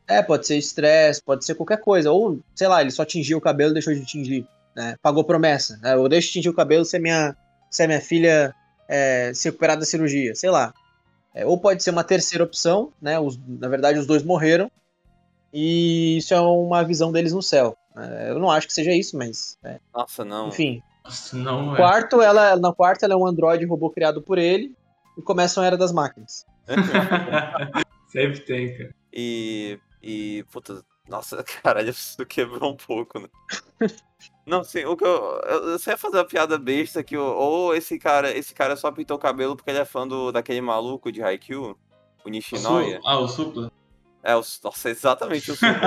É, 0.07 0.21
pode 0.21 0.47
ser 0.47 0.57
estresse, 0.57 1.21
pode 1.21 1.45
ser 1.45 1.55
qualquer 1.55 1.81
coisa. 1.81 2.11
Ou, 2.11 2.39
sei 2.55 2.67
lá, 2.67 2.81
ele 2.81 2.91
só 2.91 3.03
tingiu 3.03 3.37
o 3.37 3.41
cabelo 3.41 3.71
e 3.71 3.73
deixou 3.73 3.93
de 3.93 4.05
tingir. 4.05 4.47
Né? 4.73 4.95
Pagou 5.01 5.23
promessa. 5.23 5.77
Né? 5.77 5.93
Eu 5.93 6.07
deixo 6.07 6.27
de 6.27 6.33
tingir 6.33 6.49
o 6.49 6.55
cabelo 6.55 6.85
se 6.85 6.95
a 6.95 6.99
minha, 6.99 7.35
se 7.69 7.83
a 7.83 7.87
minha 7.87 7.99
filha 7.99 8.55
é, 8.87 9.31
se 9.33 9.47
recuperar 9.49 9.77
da 9.77 9.85
cirurgia. 9.85 10.33
Sei 10.35 10.49
lá. 10.49 10.73
É, 11.33 11.45
ou 11.45 11.57
pode 11.59 11.83
ser 11.83 11.91
uma 11.91 12.03
terceira 12.03 12.43
opção, 12.43 12.91
né? 13.01 13.19
Os- 13.19 13.39
na 13.47 13.67
verdade, 13.67 13.99
os 13.99 14.07
dois 14.07 14.23
morreram. 14.23 14.71
E 15.53 16.17
isso 16.17 16.33
é 16.33 16.39
uma 16.41 16.83
visão 16.83 17.11
deles 17.11 17.33
no 17.33 17.41
céu. 17.41 17.77
É, 17.95 18.29
eu 18.31 18.39
não 18.39 18.49
acho 18.51 18.67
que 18.67 18.73
seja 18.73 18.91
isso, 18.91 19.17
mas. 19.17 19.57
é, 19.63 19.79
Nossa, 19.93 20.23
não. 20.25 20.49
enfim. 20.49 20.81
Nossa, 21.03 21.35
não 21.37 21.73
é. 21.73 21.77
Quarto, 21.77 22.21
ela, 22.21 22.55
na 22.57 22.73
quarta, 22.73 23.05
ela 23.05 23.13
é 23.13 23.17
um 23.17 23.25
androide 23.25 23.65
robô 23.65 23.89
criado 23.89 24.21
por 24.21 24.37
ele. 24.37 24.75
E 25.17 25.21
começa 25.21 25.61
a 25.61 25.65
era 25.65 25.77
das 25.77 25.91
máquinas. 25.91 26.45
Sempre 28.07 28.39
tem, 28.41 28.77
cara. 28.77 28.93
E. 29.13 29.79
E. 30.03 30.45
Puta. 30.51 30.83
Nossa, 31.07 31.43
caralho, 31.63 31.89
isso 31.89 32.25
quebrou 32.25 32.71
um 32.71 32.75
pouco, 32.77 33.19
né? 33.19 33.29
Não, 34.45 34.63
sim, 34.63 34.85
o 34.85 34.95
que 34.95 35.03
eu. 35.03 35.39
Eu 35.45 35.69
eu 35.69 35.79
só 35.79 35.91
ia 35.91 35.97
fazer 35.97 36.17
uma 36.17 36.25
piada 36.25 36.57
besta 36.57 37.03
que 37.03 37.17
ou 37.17 37.75
esse 37.75 37.99
cara, 37.99 38.31
esse 38.31 38.53
cara 38.53 38.75
só 38.75 38.91
pintou 38.91 39.17
o 39.17 39.19
cabelo 39.19 39.55
porque 39.55 39.69
ele 39.69 39.79
é 39.79 39.85
fã 39.85 40.07
do, 40.07 40.31
daquele 40.31 40.61
maluco 40.61 41.11
de 41.11 41.21
Haikyuu, 41.21 41.77
o 42.25 42.29
Nishinoya. 42.29 42.99
Ah, 43.05 43.19
o 43.19 43.27
Supla? 43.27 43.71
É, 44.23 44.35
o, 44.35 44.41
nossa, 44.63 44.89
exatamente 44.89 45.51
o 45.51 45.55
Super. 45.55 45.79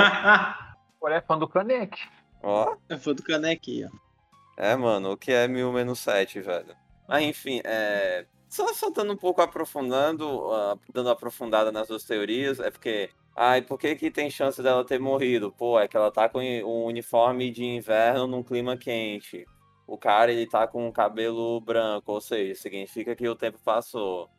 Porém, 0.99 1.19
é 1.19 1.21
fã 1.21 1.39
do 1.39 1.49
Kanek. 1.49 1.99
Ó. 2.43 2.77
É 2.89 2.97
fã 2.97 3.15
do 3.15 3.23
Kaneki, 3.23 3.85
ó. 3.85 4.11
É, 4.57 4.77
mano, 4.77 5.13
o 5.13 5.17
que 5.17 5.33
é 5.33 5.49
mil 5.49 5.73
menos 5.73 6.01
sete, 6.01 6.41
velho? 6.41 6.77
Mas 7.09 7.25
enfim, 7.25 7.61
é. 7.65 8.27
Só, 8.49 8.73
só 8.75 8.91
dando 8.91 9.13
um 9.13 9.17
pouco 9.17 9.41
aprofundando, 9.41 10.53
ah, 10.53 10.77
dando 10.93 11.07
uma 11.07 11.13
aprofundada 11.13 11.73
nas 11.73 11.89
duas 11.89 12.05
teorias, 12.05 12.61
é 12.61 12.71
porque. 12.71 13.11
Ai, 13.37 13.63
por 13.63 13.79
que, 13.79 13.97
que 13.97 14.11
tem 14.11 14.31
chance 14.31 14.63
dela 14.63 14.85
ter 14.85 14.99
morrido? 14.99 15.53
Pô, 15.53 15.79
é 15.81 15.89
que 15.89 15.97
ela 15.97 16.11
tá 16.13 16.29
com 16.29 16.41
um 16.41 16.85
uniforme 16.85 17.51
de 17.51 17.65
inverno 17.65 18.27
num 18.27 18.43
clima 18.43 18.77
quente. 18.77 19.47
O 19.87 19.97
cara, 19.99 20.33
ele 20.33 20.47
tá 20.47 20.67
com 20.69 20.89
o 20.89 20.93
cabelo 20.93 21.61
branco, 21.61 22.13
ou 22.13 22.21
seja, 22.21 22.55
significa 22.61 23.17
que 23.17 23.29
o 23.29 23.37
tempo 23.37 23.59
passou. 23.65 24.31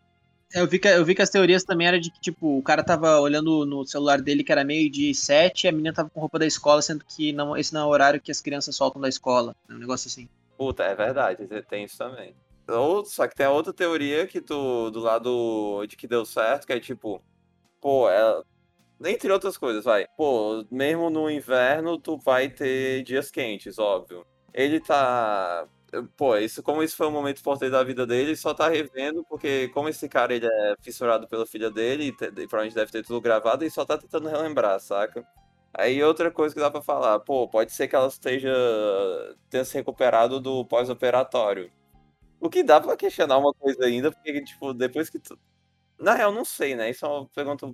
É, 0.53 0.59
Eu 0.61 0.67
vi, 0.67 0.79
que, 0.79 0.87
eu 0.87 1.05
vi 1.05 1.15
que 1.15 1.21
as 1.21 1.29
teorias 1.29 1.63
também 1.63 1.87
eram 1.87 1.99
de 1.99 2.11
que, 2.11 2.19
tipo, 2.19 2.57
o 2.57 2.63
cara 2.63 2.83
tava 2.83 3.19
olhando 3.19 3.65
no 3.65 3.85
celular 3.85 4.21
dele 4.21 4.43
que 4.43 4.51
era 4.51 4.63
meio 4.63 4.89
de 4.91 5.13
sete 5.15 5.65
e 5.65 5.67
a 5.69 5.71
menina 5.71 5.93
tava 5.93 6.09
com 6.09 6.19
roupa 6.19 6.37
da 6.39 6.45
escola, 6.45 6.81
sendo 6.81 7.05
que 7.05 7.31
não, 7.33 7.55
esse 7.57 7.73
não 7.73 7.81
é 7.81 7.85
o 7.85 7.89
horário 7.89 8.21
que 8.21 8.31
as 8.31 8.41
crianças 8.41 8.75
soltam 8.75 9.01
da 9.01 9.09
escola. 9.09 9.55
É 9.69 9.73
um 9.73 9.77
negócio 9.77 10.07
assim. 10.07 10.29
Puta, 10.57 10.83
é 10.83 10.95
verdade, 10.95 11.47
tem 11.63 11.85
isso 11.85 11.97
também. 11.97 12.35
Ou, 12.67 13.03
só 13.05 13.27
que 13.27 13.35
tem 13.35 13.45
a 13.45 13.51
outra 13.51 13.73
teoria 13.73 14.27
que 14.27 14.39
tu, 14.41 14.91
do 14.91 14.99
lado 14.99 15.85
de 15.87 15.95
que 15.97 16.07
deu 16.07 16.25
certo, 16.25 16.67
que 16.67 16.73
é 16.73 16.79
tipo, 16.79 17.21
pô, 17.81 18.09
é, 18.09 18.43
entre 19.05 19.31
outras 19.31 19.57
coisas, 19.57 19.83
vai. 19.83 20.05
Pô, 20.17 20.65
mesmo 20.71 21.09
no 21.09 21.29
inverno, 21.29 21.97
tu 21.97 22.17
vai 22.17 22.49
ter 22.49 23.03
dias 23.03 23.31
quentes, 23.31 23.77
óbvio. 23.79 24.25
Ele 24.53 24.79
tá. 24.79 25.67
Pô, 26.15 26.37
isso, 26.37 26.63
como 26.63 26.81
isso 26.81 26.95
foi 26.95 27.07
um 27.07 27.11
momento 27.11 27.39
importante 27.39 27.71
da 27.71 27.83
vida 27.83 28.07
dele, 28.07 28.29
ele 28.29 28.35
só 28.37 28.53
tá 28.53 28.69
revendo, 28.69 29.25
porque 29.27 29.67
como 29.69 29.89
esse 29.89 30.07
cara 30.07 30.33
ele 30.33 30.45
é 30.47 30.75
fissurado 30.81 31.27
pela 31.27 31.45
filha 31.45 31.69
dele, 31.69 32.05
e, 32.05 32.11
te, 32.15 32.25
e 32.25 32.47
provavelmente 32.47 32.75
deve 32.75 32.91
ter 32.91 33.03
tudo 33.03 33.19
gravado, 33.19 33.63
ele 33.63 33.71
só 33.71 33.83
tá 33.85 33.97
tentando 33.97 34.29
relembrar, 34.29 34.79
saca? 34.79 35.25
Aí 35.73 36.01
outra 36.03 36.31
coisa 36.31 36.53
que 36.55 36.61
dá 36.61 36.71
pra 36.71 36.81
falar, 36.81 37.19
pô, 37.19 37.47
pode 37.47 37.73
ser 37.73 37.87
que 37.87 37.95
ela 37.95 38.07
esteja 38.07 38.49
tenha 39.49 39.65
se 39.65 39.75
recuperado 39.75 40.39
do 40.39 40.65
pós-operatório. 40.65 41.71
O 42.39 42.49
que 42.49 42.63
dá 42.63 42.81
pra 42.81 42.97
questionar 42.97 43.37
uma 43.37 43.53
coisa 43.53 43.85
ainda, 43.85 44.11
porque, 44.11 44.43
tipo, 44.43 44.73
depois 44.73 45.09
que 45.09 45.19
tu. 45.19 45.37
Na 46.01 46.15
real, 46.15 46.33
não 46.33 46.43
sei, 46.43 46.75
né? 46.75 46.89
Isso 46.89 47.05
é 47.05 47.07
uma 47.07 47.27
pergunta. 47.27 47.71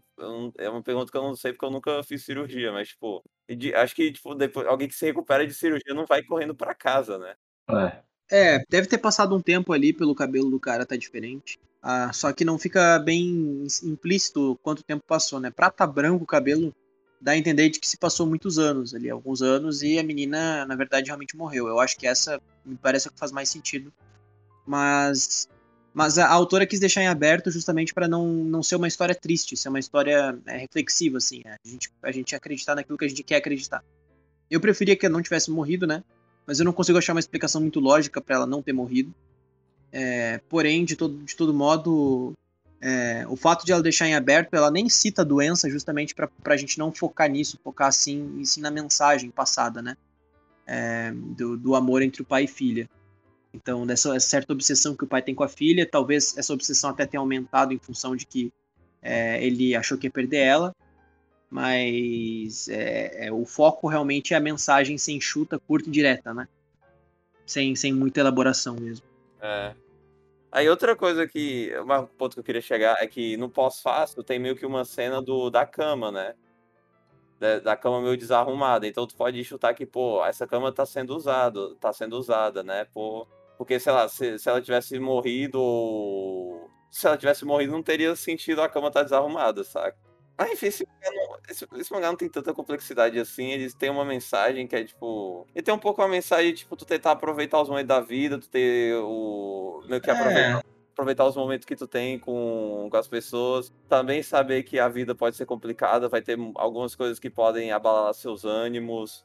É 0.57 0.69
uma 0.69 0.84
pergunta 0.84 1.10
que 1.10 1.17
eu 1.17 1.24
não 1.24 1.36
sei 1.36 1.53
porque 1.53 1.65
eu 1.65 1.72
nunca 1.72 2.03
fiz 2.03 2.25
cirurgia, 2.25 2.74
mas, 2.74 2.89
tipo, 2.89 3.24
acho 3.75 3.96
que, 3.96 4.12
tipo, 4.12 4.36
depois, 4.36 4.67
alguém 4.67 4.89
que 4.89 4.96
se 4.96 5.05
recupera 5.05 5.48
de 5.48 5.53
cirurgia 5.53 5.93
não 5.93 6.05
vai 6.05 6.22
correndo 6.22 6.53
pra 6.53 6.75
casa, 6.75 7.17
né? 7.17 7.36
É. 7.69 8.07
É, 8.29 8.63
deve 8.69 8.88
ter 8.88 8.98
passado 8.98 9.34
um 9.34 9.41
tempo 9.41 9.72
ali 9.72 9.93
pelo 9.93 10.13
cabelo 10.13 10.50
do 10.50 10.60
cara 10.60 10.86
tá 10.86 10.98
diferente. 10.98 11.57
Ah, 11.81 12.12
só 12.12 12.34
que 12.34 12.43
não 12.43 12.60
fica 12.60 13.00
bem 13.00 13.65
implícito 13.81 14.60
quanto 14.62 14.84
tempo 14.84 15.05
passou, 15.07 15.39
né? 15.39 15.50
Prata 15.50 15.88
branco 15.88 16.25
o 16.25 16.27
cabelo 16.27 16.75
dá 17.22 17.31
a 17.31 17.38
entender 17.38 17.69
de 17.69 17.79
que 17.79 17.88
se 17.88 17.98
passou 17.98 18.27
muitos 18.27 18.60
anos 18.60 18.93
ali, 18.93 19.10
alguns 19.10 19.41
anos, 19.41 19.81
e 19.81 19.98
a 19.98 20.03
menina, 20.03 20.65
na 20.65 20.75
verdade, 20.75 21.07
realmente 21.07 21.38
morreu. 21.38 21.67
Eu 21.67 21.79
acho 21.79 21.98
que 21.98 22.05
essa 22.05 22.41
me 22.65 22.75
parece 22.75 23.10
que 23.10 23.17
faz 23.17 23.31
mais 23.31 23.50
sentido. 23.50 23.93
Mas 24.65 25.48
mas 25.98 26.20
a, 26.20 26.30
autora 26.30 26.68
quis 26.68 26.80
deixar 26.80 27.01
em 27.01 27.08
aberto 27.08 27.50
justamente 27.50 27.92
para 27.92 28.08
não, 28.08 28.27
não 28.27 28.62
ser 28.62 28.75
uma 28.75 28.88
história 28.88 29.16
triste, 29.16 29.58
ser 29.58 29.70
uma 29.70 29.80
história 29.80 30.38
é, 30.46 30.56
reflexiva, 30.56 31.18
assim, 31.18 31.42
é, 31.44 31.54
a, 31.54 31.68
gente, 31.68 31.92
a 32.04 32.12
gente 32.12 32.36
acreditar 32.36 32.75
naquilo 32.75 33.00
que 33.00 33.06
a 33.06 33.08
gente 33.08 33.24
quer 33.24 33.38
acreditar. 33.38 33.84
Eu 34.48 34.62
preferia 34.62 34.96
que 34.96 35.08
ela 35.08 35.13
não 35.13 35.24
tivesse 35.24 35.50
morrido, 35.50 35.88
né? 35.88 36.04
Mas 36.46 36.60
eu 36.60 36.66
não 36.66 36.72
consigo 36.72 37.00
achar 37.00 37.16
uma 37.16 37.20
explicação 37.20 37.60
muito 37.60 37.80
lógica 37.80 38.22
para 38.22 38.36
ela 38.36 38.46
não 38.46 38.62
ter 38.62 38.74
morrido. 38.74 39.12
É, 39.92 40.39
porém, 40.48 40.86
de 40.86 40.96
todo, 40.96 41.18
de 41.18 41.36
todo 41.36 41.51
modo, 41.51 42.34
é, 42.80 43.25
o 43.27 43.36
fato 43.36 43.66
de 43.66 43.72
ela 43.72 43.82
deixar 43.82 44.08
em 44.08 44.13
aberto, 44.13 44.54
ela 44.54 44.70
nem 44.70 44.88
cita 44.88 45.24
a 45.24 45.25
doença 45.25 45.68
justamente 45.68 46.13
para 46.13 46.30
a 46.46 46.58
gente 46.58 46.77
não 46.77 46.92
focar 46.92 47.27
nisso, 47.27 47.60
focar 47.63 47.88
assim, 47.88 48.46
sim 48.46 48.62
na 48.62 48.70
mensagem 48.70 49.32
passada, 49.32 49.82
né? 49.82 49.98
É, 50.68 51.12
do, 51.12 51.58
do 51.58 51.74
amor 51.74 52.04
entre 52.04 52.22
o 52.22 52.25
pai 52.25 52.44
e 52.44 52.48
filha. 52.48 52.88
Então, 53.58 53.88
dessa 53.88 54.18
certa 54.20 54.54
obsessão 54.54 54.96
que 54.96 55.04
o 55.04 55.08
pai 55.08 55.22
tem 55.22 55.34
com 55.34 55.44
a 55.44 55.50
filha, 55.50 55.88
talvez 55.90 56.38
essa 56.38 56.54
obsessão 56.54 56.92
até 56.92 57.08
tenha 57.08 57.20
aumentado 57.20 57.74
em 57.74 57.80
função 57.80 58.16
de 58.16 58.26
que 58.26 58.54
é, 59.02 59.44
ele 59.44 59.76
achou 59.76 59.98
que 59.98 60.06
ia 60.06 60.12
perder 60.12 60.38
ela, 60.38 60.76
mas 61.50 62.68
é, 62.70 63.28
é, 63.28 63.32
o 63.32 63.46
foco 63.46 63.88
realmente 63.88 64.34
é 64.34 64.38
a 64.38 64.40
mensagem 64.40 64.98
sem 64.98 65.20
chuta, 65.20 65.60
curta 65.60 65.90
e 65.90 65.92
direta, 65.92 66.34
né? 66.34 66.48
Sem, 67.46 67.76
sem 67.76 67.94
muita 67.94 68.20
elaboração 68.20 68.76
mesmo. 68.76 69.06
É. 69.42 69.74
Aí 70.52 70.70
outra 70.70 70.96
coisa 70.96 71.28
que, 71.28 71.74
um 71.80 72.06
ponto 72.06 72.36
que 72.36 72.40
eu 72.40 72.44
queria 72.44 72.62
chegar 72.62 73.02
é 73.02 73.08
que 73.08 73.38
no 73.38 73.50
pós-fácil 73.50 74.24
tem 74.24 74.38
meio 74.38 74.56
que 74.56 74.66
uma 74.66 74.86
cena 74.86 75.22
do, 75.22 75.50
da 75.50 75.66
cama, 75.66 76.12
né? 76.12 76.36
Da, 77.40 77.60
da, 77.60 77.76
cama 77.76 78.02
meio 78.02 78.18
desarrumada. 78.18 78.88
Então 78.88 79.08
tu 79.08 79.16
pode 79.16 79.44
chutar 79.44 79.74
que, 79.74 79.86
pô, 79.86 80.24
essa 80.26 80.46
cama 80.46 80.72
tá 80.72 80.86
sendo 80.86 81.16
usada, 81.16 81.76
tá 81.76 81.92
sendo 81.92 82.18
usada, 82.18 82.62
né? 82.64 82.86
Pô, 82.94 83.28
porque, 83.58 83.80
sei 83.80 83.92
lá, 83.92 84.08
se, 84.08 84.38
se 84.38 84.50
ela 84.50 84.62
tivesse 84.62 85.00
morrido. 85.00 85.60
Se 86.92 87.08
ela 87.08 87.18
tivesse 87.18 87.44
morrido, 87.46 87.74
não 87.74 87.84
teria 87.84 88.16
sentido 88.16 88.62
a 88.62 88.70
cama 88.70 88.88
estar 88.88 89.02
tá 89.02 89.04
desarrumada, 89.04 89.64
saca? 89.64 89.98
Ah, 90.38 90.48
enfim, 90.52 90.68
esse 90.68 90.86
mangá, 90.86 91.40
esse, 91.50 91.68
esse 91.76 91.92
mangá, 91.92 92.08
não 92.10 92.16
tem 92.16 92.30
tanta 92.30 92.54
complexidade 92.54 93.20
assim. 93.20 93.52
Eles 93.52 93.74
têm 93.74 93.90
uma 93.90 94.06
mensagem 94.06 94.68
que 94.68 94.76
é 94.76 94.84
tipo. 94.84 95.48
Ele 95.56 95.64
tem 95.64 95.74
um 95.74 95.80
pouco 95.80 96.02
uma 96.02 96.08
mensagem, 96.08 96.54
tipo, 96.54 96.76
tu 96.76 96.86
tentar 96.86 97.12
aproveitar 97.12 97.60
os 97.62 97.70
momentos 97.70 97.88
da 97.88 98.00
vida, 98.00 98.38
tu 98.38 98.48
ter 98.48 98.96
o. 98.98 99.84
meio 99.88 100.00
que 100.00 100.12
aproveitar. 100.12 100.60
É 100.60 100.78
aproveitar 100.98 101.26
os 101.26 101.36
momentos 101.36 101.66
que 101.66 101.76
tu 101.76 101.88
tem 101.88 102.18
com, 102.18 102.88
com 102.90 102.98
as 102.98 103.08
pessoas. 103.08 103.72
Também 103.88 104.24
saber 104.24 104.64
que 104.64 104.80
a 104.80 104.90
vida 104.90 105.14
pode 105.14 105.36
ser 105.36 105.46
complicada, 105.46 106.10
vai 106.10 106.22
ter 106.22 106.38
algumas 106.56 106.96
coisas 106.96 107.20
que 107.20 107.30
podem 107.30 107.72
abalar 107.72 108.14
seus 108.16 108.44
ânimos. 108.46 109.24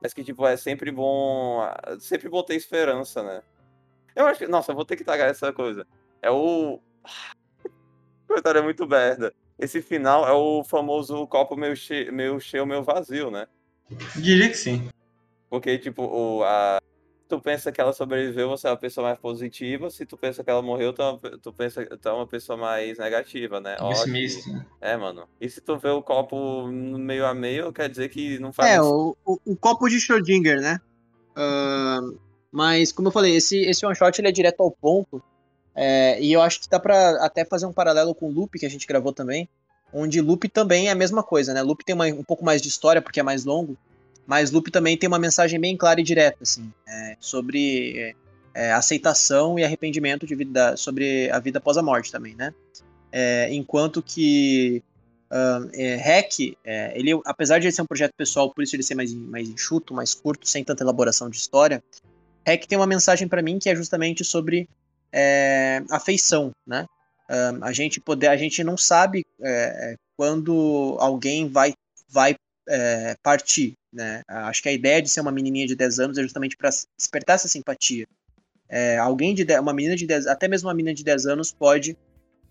Mas 0.00 0.14
que, 0.14 0.24
tipo, 0.24 0.46
é 0.46 0.56
sempre 0.56 0.90
bom. 0.90 1.60
Sempre 2.00 2.28
bom 2.28 2.42
ter 2.42 2.56
esperança, 2.56 3.22
né? 3.22 3.42
Eu 4.14 4.26
acho 4.26 4.40
que. 4.40 4.48
Nossa, 4.48 4.72
eu 4.72 4.76
vou 4.76 4.84
ter 4.84 4.96
que 4.96 5.04
tagar 5.04 5.28
essa 5.28 5.52
coisa. 5.52 5.86
É 6.20 6.30
o. 6.30 6.80
Coitada, 8.26 8.60
é 8.60 8.62
muito 8.62 8.86
merda. 8.86 9.34
Esse 9.58 9.82
final 9.82 10.26
é 10.26 10.32
o 10.32 10.64
famoso 10.64 11.26
copo 11.26 11.54
meio 11.54 11.76
cheio, 11.76 12.12
meio 12.12 12.40
cheio, 12.40 12.66
meio 12.66 12.82
vazio, 12.82 13.30
né? 13.30 13.46
Diria 14.16 14.48
que 14.48 14.56
sim. 14.56 14.88
Porque, 15.50 15.78
tipo, 15.78 16.02
o, 16.02 16.42
a, 16.42 16.80
tu 17.28 17.40
pensa 17.40 17.72
que 17.72 17.80
ela 17.80 17.92
sobreviveu, 17.92 18.48
você 18.48 18.66
é 18.66 18.70
uma 18.70 18.76
pessoa 18.76 19.08
mais 19.08 19.18
positiva. 19.18 19.88
Se 19.88 20.04
tu 20.04 20.18
pensa 20.18 20.44
que 20.44 20.50
ela 20.50 20.60
morreu, 20.60 20.92
tu, 20.92 21.02
é 21.02 21.18
tu 21.40 21.52
pensa 21.52 21.84
tu 21.84 22.08
é 22.08 22.12
uma 22.12 22.26
pessoa 22.26 22.58
mais 22.58 22.98
negativa, 22.98 23.60
né? 23.60 23.76
Pessimista. 23.76 24.66
É, 24.80 24.96
mano. 24.96 25.26
E 25.40 25.48
se 25.48 25.60
tu 25.60 25.78
vê 25.78 25.88
o 25.88 26.02
copo 26.02 26.66
meio 26.68 27.24
a 27.24 27.34
meio, 27.34 27.72
quer 27.72 27.88
dizer 27.88 28.10
que 28.10 28.38
não 28.38 28.52
faz. 28.52 28.72
É, 28.72 28.82
o, 28.82 29.16
o, 29.24 29.38
o 29.46 29.56
copo 29.56 29.88
de 29.88 29.96
Schrödinger, 29.96 30.60
né? 30.60 30.78
Uh, 31.34 32.18
mas, 32.52 32.92
como 32.92 33.08
eu 33.08 33.12
falei, 33.12 33.34
esse, 33.34 33.58
esse 33.62 33.84
one 33.84 33.96
shot 33.96 34.20
ele 34.20 34.28
é 34.28 34.32
direto 34.32 34.62
ao 34.62 34.70
ponto. 34.70 35.22
É, 35.74 36.20
e 36.20 36.30
eu 36.30 36.42
acho 36.42 36.60
que 36.60 36.68
dá 36.68 36.78
pra 36.78 37.24
até 37.24 37.46
fazer 37.46 37.64
um 37.64 37.72
paralelo 37.72 38.14
com 38.14 38.26
o 38.26 38.30
Loop, 38.30 38.58
que 38.58 38.66
a 38.66 38.70
gente 38.70 38.86
gravou 38.86 39.12
também. 39.12 39.48
Onde 39.90 40.20
Loop 40.20 40.46
também 40.50 40.88
é 40.88 40.90
a 40.90 40.94
mesma 40.94 41.22
coisa, 41.22 41.54
né? 41.54 41.62
Loop 41.62 41.82
tem 41.82 41.94
uma, 41.94 42.06
um 42.06 42.22
pouco 42.22 42.44
mais 42.44 42.60
de 42.60 42.68
história, 42.68 43.00
porque 43.00 43.20
é 43.20 43.22
mais 43.22 43.46
longo. 43.46 43.76
Mas 44.26 44.50
Loop 44.50 44.70
também 44.70 44.96
tem 44.98 45.08
uma 45.08 45.18
mensagem 45.18 45.58
bem 45.58 45.76
clara 45.76 46.00
e 46.00 46.04
direta, 46.04 46.38
assim, 46.42 46.70
é, 46.86 47.16
sobre 47.18 47.98
é, 47.98 48.14
é 48.54 48.72
aceitação 48.72 49.58
e 49.58 49.64
arrependimento 49.64 50.26
de 50.26 50.34
vida, 50.34 50.76
sobre 50.76 51.30
a 51.30 51.38
vida 51.38 51.58
após 51.58 51.78
a 51.78 51.82
morte 51.82 52.12
também, 52.12 52.34
né? 52.34 52.52
É, 53.10 53.52
enquanto 53.52 54.02
que 54.02 54.82
uh, 55.30 55.98
Hack, 56.02 56.56
é, 56.64 56.98
ele, 56.98 57.18
apesar 57.24 57.58
de 57.58 57.66
ele 57.66 57.72
ser 57.72 57.82
um 57.82 57.86
projeto 57.86 58.12
pessoal, 58.16 58.52
por 58.52 58.62
isso 58.62 58.76
ele 58.76 58.82
ser 58.82 58.94
mais, 58.94 59.12
mais 59.12 59.48
enxuto, 59.48 59.92
mais 59.94 60.14
curto, 60.14 60.48
sem 60.48 60.62
tanta 60.62 60.84
elaboração 60.84 61.28
de 61.28 61.36
história, 61.36 61.82
Hack 62.46 62.66
tem 62.66 62.78
uma 62.78 62.86
mensagem 62.86 63.28
para 63.28 63.42
mim 63.42 63.58
que 63.58 63.68
é 63.68 63.74
justamente 63.74 64.24
sobre 64.24 64.68
é, 65.12 65.82
afeição, 65.90 66.50
né? 66.66 66.86
Um, 67.30 67.64
a 67.64 67.72
gente 67.72 68.00
poder, 68.00 68.26
a 68.26 68.36
gente 68.36 68.62
não 68.62 68.76
sabe 68.76 69.24
é, 69.40 69.96
quando 70.16 70.96
alguém 70.98 71.48
vai 71.48 71.72
vai 72.08 72.36
é, 72.68 73.16
partir, 73.22 73.74
né? 73.92 74.22
Acho 74.28 74.62
que 74.62 74.68
a 74.68 74.72
ideia 74.72 75.00
de 75.00 75.08
ser 75.08 75.20
uma 75.20 75.32
menininha 75.32 75.66
de 75.66 75.74
10 75.74 75.98
anos 75.98 76.18
é 76.18 76.22
justamente 76.22 76.56
para 76.56 76.70
despertar 76.96 77.34
essa 77.34 77.48
simpatia. 77.48 78.06
É, 78.68 78.98
alguém 78.98 79.34
de 79.34 79.44
uma 79.58 79.72
menina 79.72 79.96
de 79.96 80.06
10, 80.06 80.26
até 80.26 80.48
mesmo 80.48 80.68
uma 80.68 80.74
menina 80.74 80.94
de 80.94 81.04
10 81.04 81.26
anos 81.26 81.52
pode 81.52 81.96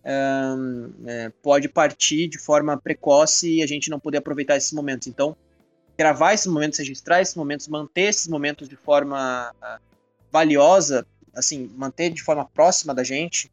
um, 0.04 0.92
é, 1.06 1.30
pode 1.42 1.70
partir 1.70 2.28
de 2.28 2.38
forma 2.38 2.78
precoce 2.78 3.58
e 3.58 3.64
a 3.64 3.68
gente 3.68 3.90
não 3.90 4.00
poder 4.00 4.18
aproveitar 4.18 4.58
esses 4.58 4.72
momentos. 4.72 5.08
Então, 5.08 5.36
gravar 6.02 6.34
esses 6.34 6.48
momentos, 6.48 6.80
registrar 6.80 7.22
esses 7.22 7.36
momentos, 7.36 7.68
manter 7.68 8.10
esses 8.10 8.28
momentos 8.28 8.68
de 8.68 8.76
forma 8.76 9.54
uh, 9.62 9.80
valiosa, 10.32 11.06
assim, 11.36 11.70
manter 11.76 12.10
de 12.10 12.24
forma 12.24 12.44
próxima 12.44 12.92
da 12.92 13.04
gente, 13.04 13.52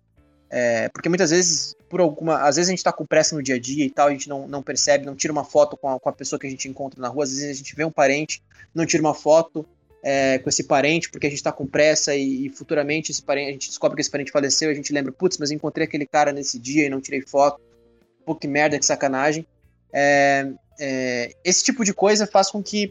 é, 0.48 0.88
porque 0.88 1.10
muitas 1.10 1.30
vezes, 1.30 1.76
por 1.90 2.00
alguma. 2.00 2.40
Às 2.48 2.56
vezes 2.56 2.70
a 2.70 2.72
gente 2.72 2.82
tá 2.82 2.90
com 2.90 3.04
pressa 3.04 3.36
no 3.36 3.42
dia 3.42 3.56
a 3.56 3.58
dia 3.58 3.84
e 3.84 3.90
tal, 3.90 4.08
a 4.08 4.10
gente 4.10 4.30
não, 4.30 4.48
não 4.48 4.62
percebe, 4.62 5.04
não 5.04 5.14
tira 5.14 5.30
uma 5.30 5.44
foto 5.44 5.76
com 5.76 5.90
a, 5.90 6.00
com 6.00 6.08
a 6.08 6.12
pessoa 6.12 6.40
que 6.40 6.46
a 6.46 6.50
gente 6.50 6.66
encontra 6.66 6.98
na 6.98 7.08
rua, 7.08 7.24
às 7.24 7.30
vezes 7.30 7.50
a 7.50 7.52
gente 7.52 7.76
vê 7.76 7.84
um 7.84 7.90
parente, 7.90 8.42
não 8.74 8.86
tira 8.86 9.02
uma 9.02 9.12
foto 9.12 9.66
é, 10.02 10.38
com 10.38 10.48
esse 10.48 10.64
parente 10.64 11.10
porque 11.10 11.26
a 11.26 11.30
gente 11.30 11.42
tá 11.42 11.52
com 11.52 11.66
pressa 11.66 12.14
e, 12.14 12.46
e, 12.46 12.48
futuramente 12.48 13.12
esse 13.12 13.22
parente, 13.22 13.48
a 13.50 13.52
gente 13.52 13.68
descobre 13.68 13.96
que 13.96 14.00
esse 14.00 14.10
parente 14.10 14.32
faleceu, 14.32 14.70
a 14.70 14.74
gente 14.74 14.90
lembra, 14.90 15.12
putz, 15.12 15.36
mas 15.36 15.50
encontrei 15.50 15.86
aquele 15.86 16.06
cara 16.06 16.32
nesse 16.32 16.58
dia 16.58 16.86
e 16.86 16.88
não 16.88 17.00
tirei 17.00 17.20
foto. 17.20 17.60
Pô, 18.24 18.34
que 18.34 18.48
merda, 18.48 18.78
que 18.78 18.86
sacanagem. 18.86 19.46
É, 19.92 20.50
é, 20.78 21.32
esse 21.44 21.64
tipo 21.64 21.84
de 21.84 21.92
coisa 21.92 22.26
faz 22.26 22.50
com 22.50 22.62
que. 22.62 22.90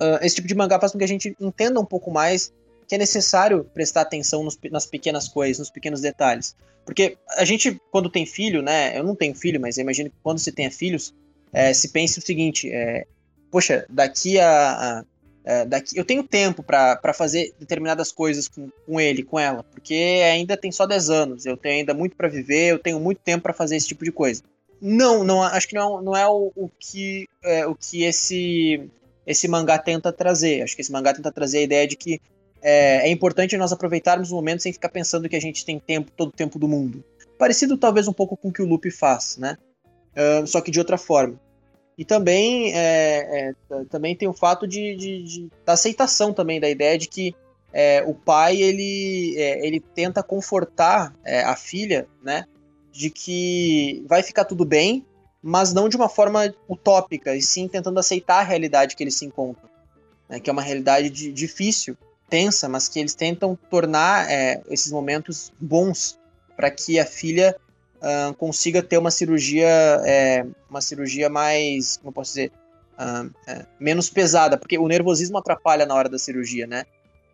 Uh, 0.00 0.18
esse 0.22 0.36
tipo 0.36 0.48
de 0.48 0.54
mangá 0.54 0.80
faz 0.80 0.92
com 0.92 0.98
que 0.98 1.04
a 1.04 1.08
gente 1.08 1.36
entenda 1.38 1.78
um 1.78 1.84
pouco 1.84 2.10
mais 2.10 2.52
que 2.86 2.94
é 2.94 2.98
necessário 2.98 3.64
prestar 3.72 4.02
atenção 4.02 4.42
nos, 4.42 4.58
nas 4.70 4.86
pequenas 4.86 5.28
coisas, 5.28 5.58
nos 5.58 5.70
pequenos 5.70 6.00
detalhes. 6.00 6.54
Porque 6.84 7.16
a 7.30 7.44
gente, 7.44 7.80
quando 7.90 8.10
tem 8.10 8.26
filho, 8.26 8.62
né? 8.62 8.96
Eu 8.98 9.02
não 9.02 9.14
tenho 9.14 9.34
filho, 9.34 9.60
mas 9.60 9.78
eu 9.78 9.82
imagino 9.82 10.10
que 10.10 10.16
quando 10.22 10.38
você 10.38 10.52
tenha 10.52 10.70
filhos, 10.70 11.14
é, 11.52 11.72
se 11.72 11.88
pense 11.88 12.18
o 12.18 12.22
seguinte: 12.22 12.70
é, 12.70 13.06
poxa, 13.50 13.86
daqui 13.88 14.38
a. 14.38 15.00
a 15.00 15.04
é, 15.46 15.64
daqui, 15.66 15.94
eu 15.96 16.06
tenho 16.06 16.22
tempo 16.22 16.62
para 16.62 17.12
fazer 17.12 17.54
determinadas 17.58 18.10
coisas 18.10 18.48
com, 18.48 18.70
com 18.86 18.98
ele, 18.98 19.22
com 19.22 19.38
ela, 19.38 19.62
porque 19.62 20.22
ainda 20.24 20.56
tem 20.56 20.72
só 20.72 20.86
10 20.86 21.10
anos, 21.10 21.44
eu 21.44 21.54
tenho 21.54 21.80
ainda 21.80 21.92
muito 21.92 22.16
para 22.16 22.28
viver, 22.28 22.72
eu 22.72 22.78
tenho 22.78 22.98
muito 22.98 23.18
tempo 23.18 23.42
para 23.42 23.52
fazer 23.52 23.76
esse 23.76 23.88
tipo 23.88 24.06
de 24.06 24.10
coisa. 24.10 24.42
Não, 24.80 25.24
não 25.24 25.42
acho 25.42 25.68
que 25.68 25.74
não, 25.74 26.02
não 26.02 26.16
é 26.16 26.26
o, 26.28 26.52
o 26.54 26.70
que, 26.78 27.28
é, 27.42 27.66
o 27.66 27.74
que 27.74 28.02
esse, 28.02 28.88
esse 29.26 29.48
mangá 29.48 29.78
tenta 29.78 30.12
trazer. 30.12 30.62
Acho 30.62 30.74
que 30.74 30.82
esse 30.82 30.92
mangá 30.92 31.14
tenta 31.14 31.32
trazer 31.32 31.58
a 31.58 31.62
ideia 31.62 31.86
de 31.86 31.96
que 31.96 32.20
é, 32.62 33.08
é 33.08 33.10
importante 33.10 33.56
nós 33.56 33.72
aproveitarmos 33.72 34.30
o 34.30 34.34
momento 34.34 34.62
sem 34.62 34.72
ficar 34.72 34.88
pensando 34.88 35.28
que 35.28 35.36
a 35.36 35.40
gente 35.40 35.64
tem 35.64 35.78
tempo, 35.78 36.10
todo 36.10 36.28
o 36.28 36.32
tempo 36.32 36.58
do 36.58 36.68
mundo. 36.68 37.04
Parecido 37.38 37.76
talvez 37.76 38.08
um 38.08 38.12
pouco 38.12 38.36
com 38.36 38.48
o 38.48 38.52
que 38.52 38.62
o 38.62 38.66
Lupe 38.66 38.90
faz, 38.90 39.36
né? 39.36 39.56
Uh, 40.16 40.46
só 40.46 40.60
que 40.60 40.70
de 40.70 40.78
outra 40.78 40.96
forma. 40.96 41.38
E 41.96 42.04
também, 42.04 42.72
é, 42.74 43.52
é, 43.70 43.84
também 43.88 44.16
tem 44.16 44.26
o 44.26 44.32
fato 44.32 44.66
de, 44.66 44.96
de, 44.96 45.22
de, 45.22 45.48
da 45.64 45.74
aceitação 45.74 46.32
também 46.32 46.60
da 46.60 46.68
ideia 46.68 46.98
de 46.98 47.08
que 47.08 47.34
é, 47.72 48.02
o 48.06 48.14
pai 48.14 48.60
ele, 48.60 49.34
é, 49.36 49.66
ele 49.66 49.80
tenta 49.80 50.22
confortar 50.22 51.14
é, 51.24 51.42
a 51.42 51.56
filha, 51.56 52.06
né? 52.22 52.46
De 52.94 53.10
que 53.10 54.04
vai 54.08 54.22
ficar 54.22 54.44
tudo 54.44 54.64
bem, 54.64 55.04
mas 55.42 55.72
não 55.72 55.88
de 55.88 55.96
uma 55.96 56.08
forma 56.08 56.54
utópica, 56.68 57.34
e 57.34 57.42
sim 57.42 57.66
tentando 57.66 57.98
aceitar 57.98 58.38
a 58.38 58.44
realidade 58.44 58.94
que 58.94 59.02
eles 59.02 59.16
se 59.16 59.24
encontram. 59.24 59.68
Né, 60.28 60.38
que 60.38 60.48
é 60.48 60.52
uma 60.52 60.62
realidade 60.62 61.10
de, 61.10 61.32
difícil, 61.32 61.96
tensa, 62.30 62.68
mas 62.68 62.88
que 62.88 63.00
eles 63.00 63.14
tentam 63.14 63.58
tornar 63.68 64.30
é, 64.30 64.62
esses 64.70 64.92
momentos 64.92 65.52
bons 65.60 66.18
para 66.56 66.70
que 66.70 66.98
a 66.98 67.04
filha 67.04 67.56
uh, 67.96 68.32
consiga 68.34 68.82
ter 68.82 68.96
uma 68.96 69.10
cirurgia, 69.10 69.68
é, 70.04 70.46
uma 70.70 70.80
cirurgia 70.80 71.28
mais, 71.28 71.96
como 71.96 72.10
eu 72.10 72.12
posso 72.12 72.30
dizer, 72.30 72.52
uh, 72.94 73.30
é, 73.46 73.66
menos 73.78 74.08
pesada, 74.08 74.56
porque 74.56 74.78
o 74.78 74.86
nervosismo 74.86 75.36
atrapalha 75.36 75.84
na 75.84 75.94
hora 75.94 76.08
da 76.08 76.18
cirurgia, 76.18 76.66
né? 76.66 76.84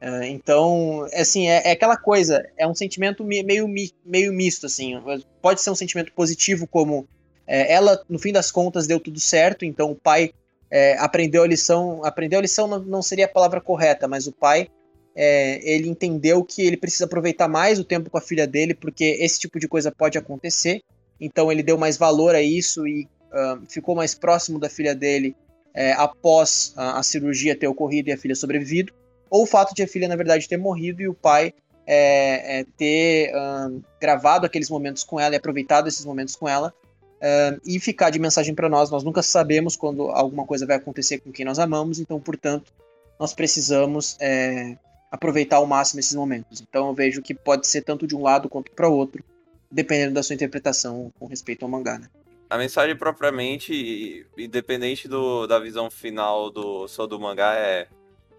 Uh, 0.02 0.23
então, 0.25 1.07
assim, 1.12 1.49
é, 1.49 1.69
é, 1.69 1.71
aquela 1.73 1.97
coisa, 1.97 2.49
é 2.57 2.66
um 2.66 2.75
sentimento 2.75 3.23
meio, 3.23 3.69
meio 4.04 4.33
misto, 4.33 4.66
assim. 4.66 4.95
Pode 5.42 5.61
ser 5.61 5.71
um 5.71 5.75
sentimento 5.75 6.12
positivo, 6.12 6.66
como 6.66 7.07
é, 7.47 7.73
ela, 7.73 8.02
no 8.09 8.19
fim 8.19 8.33
das 8.33 8.50
contas, 8.50 8.87
deu 8.87 8.99
tudo 8.99 9.21
certo, 9.21 9.64
então 9.64 9.90
o 9.90 9.97
pai 9.97 10.33
é, 10.71 10.97
aprendeu 10.99 11.42
a 11.42 11.47
lição. 11.47 12.04
Aprendeu 12.04 12.38
a 12.38 12.42
lição 12.42 12.69
não, 12.69 12.78
não, 12.78 13.02
seria 13.02 13.25
a 13.25 13.28
palavra 13.28 13.61
correta, 13.61 14.07
mas 14.07 14.26
o 14.26 14.33
pai 14.33 14.69
é, 15.16 15.61
ele 15.62 15.88
entendeu 15.88 16.45
que 16.45 16.62
ele 16.62 16.76
precisa 16.76 17.04
aproveitar 17.07 17.49
mais 17.49 17.78
o 17.78 17.85
tempo 17.85 18.09
com 18.09 18.16
a 18.16 18.23
filha 18.23 18.47
dele, 18.47 18.73
porque 18.73 19.19
esse 19.21 19.40
tipo 19.40 19.59
de 19.59 19.66
coisa 19.66 19.90
pode 19.90 20.16
acontecer. 20.16 20.80
Então 21.21 21.50
ele 21.50 21.62
deu 21.62 21.76
mais 21.76 21.97
valor 21.99 22.35
a 22.35 22.40
isso 22.40 22.87
e 22.87 23.07
uh, 23.33 23.61
ficou 23.69 23.95
mais 23.95 24.14
próximo 24.14 24.59
da 24.59 24.71
filha 24.71 24.95
dele 24.95 25.37
é, 25.75 25.92
após 25.92 26.73
a, 26.76 26.99
a, 26.99 27.02
cirurgia 27.02 27.57
ter 27.57 27.66
ocorrido 27.66 28.09
e 28.09 28.12
a 28.12 28.16
filha 28.16 28.35
sobrevivido. 28.35 28.92
Ou 29.30 29.44
o 29.44 29.46
fato 29.46 29.75
de 29.75 29.82
a 29.82 29.88
filha, 29.88 30.08
na 30.08 30.16
verdade, 30.16 30.49
ter 30.49 30.56
morrido 30.56 31.00
e 31.00 31.08
o 31.08 31.14
pai 31.14 31.54
é, 31.87 32.60
é, 32.60 32.64
ter 32.76 33.32
uh, 33.34 33.82
gravado 34.00 34.44
aqueles 34.44 34.68
momentos 34.68 35.04
com 35.04 35.18
ela 35.18 35.34
e 35.34 35.38
aproveitado 35.38 35.87
esses 35.87 36.04
momentos 36.04 36.37
com 36.37 36.49
ela. 36.49 36.75
Uh, 37.20 37.60
e 37.66 37.78
ficar 37.78 38.10
de 38.10 38.18
mensagem 38.18 38.54
para 38.54 38.68
nós. 38.68 38.90
Nós 38.90 39.04
nunca 39.04 39.22
sabemos 39.22 39.76
quando 39.76 40.10
alguma 40.10 40.46
coisa 40.46 40.66
vai 40.66 40.76
acontecer 40.76 41.18
com 41.18 41.30
quem 41.30 41.44
nós 41.44 41.58
amamos, 41.58 42.00
então, 42.00 42.18
portanto, 42.18 42.72
nós 43.20 43.34
precisamos 43.34 44.16
é, 44.18 44.78
aproveitar 45.10 45.56
ao 45.56 45.66
máximo 45.66 46.00
esses 46.00 46.14
momentos. 46.14 46.62
Então 46.62 46.88
eu 46.88 46.94
vejo 46.94 47.20
que 47.20 47.34
pode 47.34 47.66
ser 47.66 47.82
tanto 47.82 48.06
de 48.06 48.16
um 48.16 48.22
lado 48.22 48.49
quanto 48.49 48.70
para 48.72 48.88
outro, 48.88 49.22
dependendo 49.70 50.14
da 50.14 50.22
sua 50.22 50.34
interpretação 50.34 51.12
com 51.20 51.26
respeito 51.26 51.62
ao 51.62 51.70
mangá, 51.70 51.99
né? 51.99 52.08
A 52.49 52.56
mensagem 52.56 52.96
propriamente, 52.96 54.26
independente 54.37 55.06
do, 55.06 55.46
da 55.46 55.58
visão 55.58 55.90
final 55.90 56.50
do 56.50 56.88
só 56.88 57.06
do 57.06 57.20
mangá, 57.20 57.54
é 57.54 57.87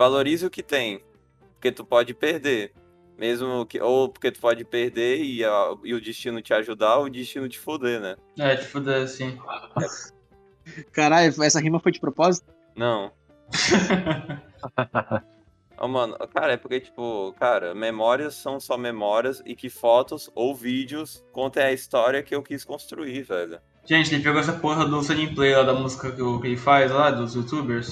valorize 0.02 0.44
o 0.44 0.50
que 0.50 0.64
tem, 0.64 1.04
porque 1.54 1.72
tu 1.72 1.86
pode 1.86 2.14
perder. 2.14 2.74
Mesmo 3.18 3.68
que. 3.68 3.80
Ou 3.80 4.10
porque 4.10 4.32
tu 4.32 4.40
pode 4.40 4.66
perder 4.66 5.22
e, 5.24 5.46
a, 5.46 5.76
e 5.84 5.94
o 5.94 6.02
destino 6.02 6.42
te 6.42 6.54
ajudar, 6.56 6.98
ou 6.98 7.06
o 7.06 7.10
destino 7.10 7.48
te 7.48 7.60
foder, 7.60 8.02
né? 8.02 8.16
É, 8.40 8.56
te 8.56 8.66
foder, 8.66 9.08
sim. 9.08 9.38
Caralho, 10.92 11.32
essa 11.44 11.60
rima 11.60 11.80
foi 11.80 11.92
de 11.92 12.00
propósito? 12.00 12.52
Não. 12.76 13.12
Oh, 15.84 15.88
mano, 15.88 16.16
cara, 16.32 16.54
é 16.54 16.58
porque, 16.58 16.80
tipo, 16.80 17.34
cara, 17.40 17.74
memórias 17.74 18.36
são 18.36 18.60
só 18.60 18.78
memórias 18.78 19.42
e 19.44 19.56
que 19.56 19.68
fotos 19.68 20.30
ou 20.36 20.54
vídeos 20.54 21.26
contem 21.32 21.64
a 21.64 21.74
história 21.74 22.22
que 22.22 22.36
eu 22.36 22.44
quis 22.44 22.64
construir, 22.64 23.24
velho. 23.24 23.60
Gente, 23.84 24.14
ele 24.14 24.24
pegou 24.24 24.40
essa 24.40 24.54
porra 24.54 24.86
do 24.86 25.02
play 25.34 25.56
lá 25.56 25.64
da 25.64 25.74
música 25.74 26.12
que, 26.12 26.22
ele 26.22 26.56
faz 26.56 26.92
lá, 26.92 27.10
dos 27.10 27.34
youtubers. 27.34 27.92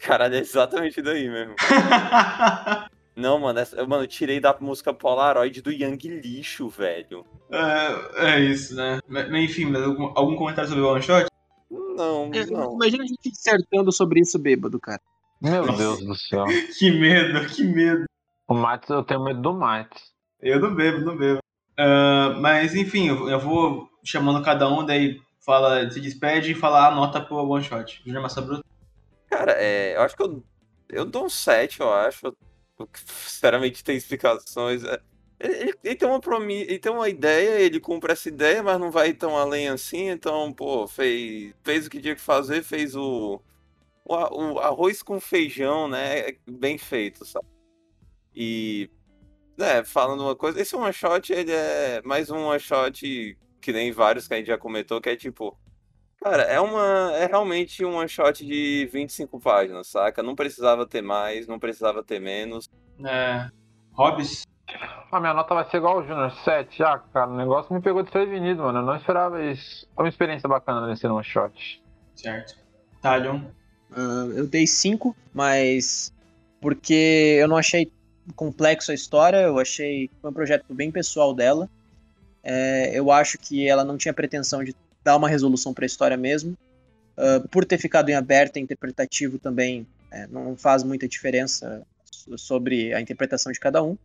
Caralho, 0.00 0.34
é 0.34 0.38
exatamente 0.38 1.00
daí 1.00 1.28
mesmo. 1.28 1.54
Não, 3.14 3.38
mano, 3.38 3.58
essa, 3.58 3.86
mano, 3.86 4.04
eu 4.04 4.08
tirei 4.08 4.40
da 4.40 4.56
música 4.58 4.92
Polaroid 4.92 5.60
do 5.60 5.70
Yang 5.70 6.08
Lixo, 6.08 6.68
velho. 6.68 7.26
É, 7.50 8.36
é 8.36 8.40
isso, 8.40 8.74
né? 8.74 9.00
Enfim, 9.38 9.66
mas 9.66 9.82
algum, 9.82 10.12
algum 10.14 10.36
comentário 10.36 10.70
sobre 10.70 10.82
o 10.82 10.90
One 10.90 11.02
Shot? 11.02 11.26
Não, 11.70 12.30
não. 12.50 12.74
Imagina 12.74 13.04
a 13.04 13.06
gente 13.06 13.30
dissertando 13.30 13.92
sobre 13.92 14.20
isso 14.20 14.38
bêbado, 14.38 14.80
cara. 14.80 15.00
Meu 15.40 15.66
Nossa. 15.66 15.78
Deus 15.78 16.04
do 16.04 16.14
céu. 16.14 16.44
que 16.78 16.90
medo, 16.90 17.46
que 17.48 17.64
medo. 17.64 18.04
O 18.48 18.54
Matos, 18.54 18.88
eu 18.90 19.02
tenho 19.02 19.24
medo 19.24 19.42
do 19.42 19.52
Matos. 19.52 20.12
Eu 20.40 20.60
não 20.60 20.74
bebo, 20.74 21.04
não 21.04 21.16
bebo. 21.16 21.40
Uh, 21.78 22.40
mas 22.40 22.74
enfim, 22.74 23.08
eu, 23.08 23.28
eu, 23.28 23.40
vou 23.40 23.88
chamando 24.04 24.44
cada 24.44 24.68
um, 24.68 24.84
daí 24.84 25.20
fala, 25.44 25.88
se 25.90 26.00
despede 26.00 26.52
e 26.52 26.54
fala 26.54 26.88
a 26.88 26.94
nota 26.94 27.20
pro 27.20 27.36
one 27.36 27.64
shot. 27.64 28.02
Júnior 28.04 28.22
Massa 28.22 28.40
Bruta. 28.40 28.62
Cara, 29.32 29.52
é, 29.52 29.96
eu 29.96 30.02
acho 30.02 30.14
que 30.14 30.22
eu, 30.22 30.44
eu 30.90 31.06
dou 31.06 31.24
um 31.24 31.30
7, 31.30 31.80
eu 31.80 31.90
acho. 31.90 32.36
Sinceramente, 32.94 33.82
tem 33.82 33.96
explicações. 33.96 34.84
É, 34.84 35.00
ele, 35.40 35.74
ele, 35.82 35.96
tem 35.96 36.06
uma 36.06 36.20
promi 36.20 36.62
ele 36.62 36.78
tem 36.78 36.92
uma 36.92 37.08
ideia, 37.08 37.58
ele 37.60 37.80
cumpre 37.80 38.12
essa 38.12 38.28
ideia, 38.28 38.62
mas 38.62 38.78
não 38.78 38.90
vai 38.90 39.14
tão 39.14 39.36
além 39.36 39.68
assim, 39.68 40.10
então, 40.10 40.52
pô, 40.52 40.86
fez, 40.86 41.54
fez 41.64 41.86
o 41.86 41.90
que 41.90 42.00
tinha 42.00 42.14
que 42.14 42.20
fazer, 42.20 42.62
fez 42.62 42.94
o, 42.94 43.40
o, 44.04 44.14
o 44.14 44.58
arroz 44.58 45.02
com 45.02 45.18
feijão, 45.18 45.88
né? 45.88 46.30
É 46.30 46.36
bem 46.46 46.76
feito, 46.76 47.24
sabe? 47.24 47.46
E, 48.34 48.90
né, 49.56 49.82
falando 49.84 50.22
uma 50.24 50.36
coisa, 50.36 50.60
esse 50.60 50.76
one 50.76 50.92
shot, 50.92 51.32
ele 51.32 51.52
é 51.52 52.02
mais 52.04 52.30
um 52.30 52.48
one 52.48 52.60
shot 52.60 53.38
que 53.62 53.72
nem 53.72 53.92
vários 53.92 54.28
que 54.28 54.34
a 54.34 54.36
gente 54.38 54.48
já 54.48 54.58
comentou, 54.58 55.00
que 55.00 55.08
é 55.10 55.16
tipo, 55.16 55.58
cara, 56.22 56.42
é 56.42 56.60
uma, 56.60 57.12
é 57.14 57.26
realmente 57.26 57.84
um 57.84 57.96
one 57.96 58.08
shot 58.08 58.44
de 58.44 58.88
25 58.92 59.40
páginas, 59.40 59.88
saca? 59.88 60.22
Não 60.22 60.34
precisava 60.34 60.86
ter 60.86 61.02
mais, 61.02 61.46
não 61.46 61.58
precisava 61.58 62.02
ter 62.02 62.20
menos. 62.20 62.68
É, 63.04 63.48
Hobbes? 63.92 64.44
A 65.10 65.20
minha 65.20 65.34
nota 65.34 65.54
vai 65.54 65.68
ser 65.68 65.78
igual 65.78 65.98
ao 65.98 66.06
Junior, 66.06 66.30
7 66.44 66.78
já, 66.78 66.98
cara. 66.98 67.30
O 67.30 67.36
negócio 67.36 67.74
me 67.74 67.82
pegou 67.82 68.02
desprevenido, 68.02 68.62
mano. 68.62 68.78
Eu 68.78 68.86
não 68.86 68.96
esperava 68.96 69.42
isso. 69.44 69.86
Foi 69.94 70.04
uma 70.04 70.08
experiência 70.08 70.48
bacana 70.48 70.86
nesse 70.86 71.06
one 71.06 71.22
shot. 71.22 71.82
Certo. 72.14 72.56
Talion? 73.00 73.42
Uh, 73.90 74.32
eu 74.34 74.46
dei 74.46 74.66
5, 74.66 75.14
mas 75.34 76.14
porque 76.60 77.38
eu 77.40 77.48
não 77.48 77.56
achei 77.56 77.92
complexo 78.36 78.92
a 78.92 78.94
história, 78.94 79.38
eu 79.38 79.58
achei 79.58 80.08
que 80.08 80.14
foi 80.20 80.30
um 80.30 80.34
projeto 80.34 80.64
bem 80.72 80.90
pessoal 80.90 81.34
dela. 81.34 81.68
É, 82.42 82.98
eu 82.98 83.10
acho 83.10 83.36
que 83.36 83.68
ela 83.68 83.84
não 83.84 83.96
tinha 83.96 84.14
pretensão 84.14 84.64
de 84.64 84.74
dar 85.04 85.16
uma 85.16 85.28
resolução 85.28 85.72
para 85.74 85.84
a 85.84 85.86
história 85.86 86.16
mesmo. 86.16 86.56
Uh, 87.16 87.46
por 87.48 87.64
ter 87.64 87.78
ficado 87.78 88.08
em 88.08 88.14
aberto, 88.14 88.58
interpretativo 88.58 89.38
também 89.38 89.86
é, 90.10 90.26
não 90.26 90.56
faz 90.56 90.82
muita 90.82 91.08
diferença 91.08 91.82
sobre 92.36 92.94
a 92.94 93.00
interpretação 93.00 93.50
de 93.50 93.58
cada 93.58 93.82
um. 93.82 93.96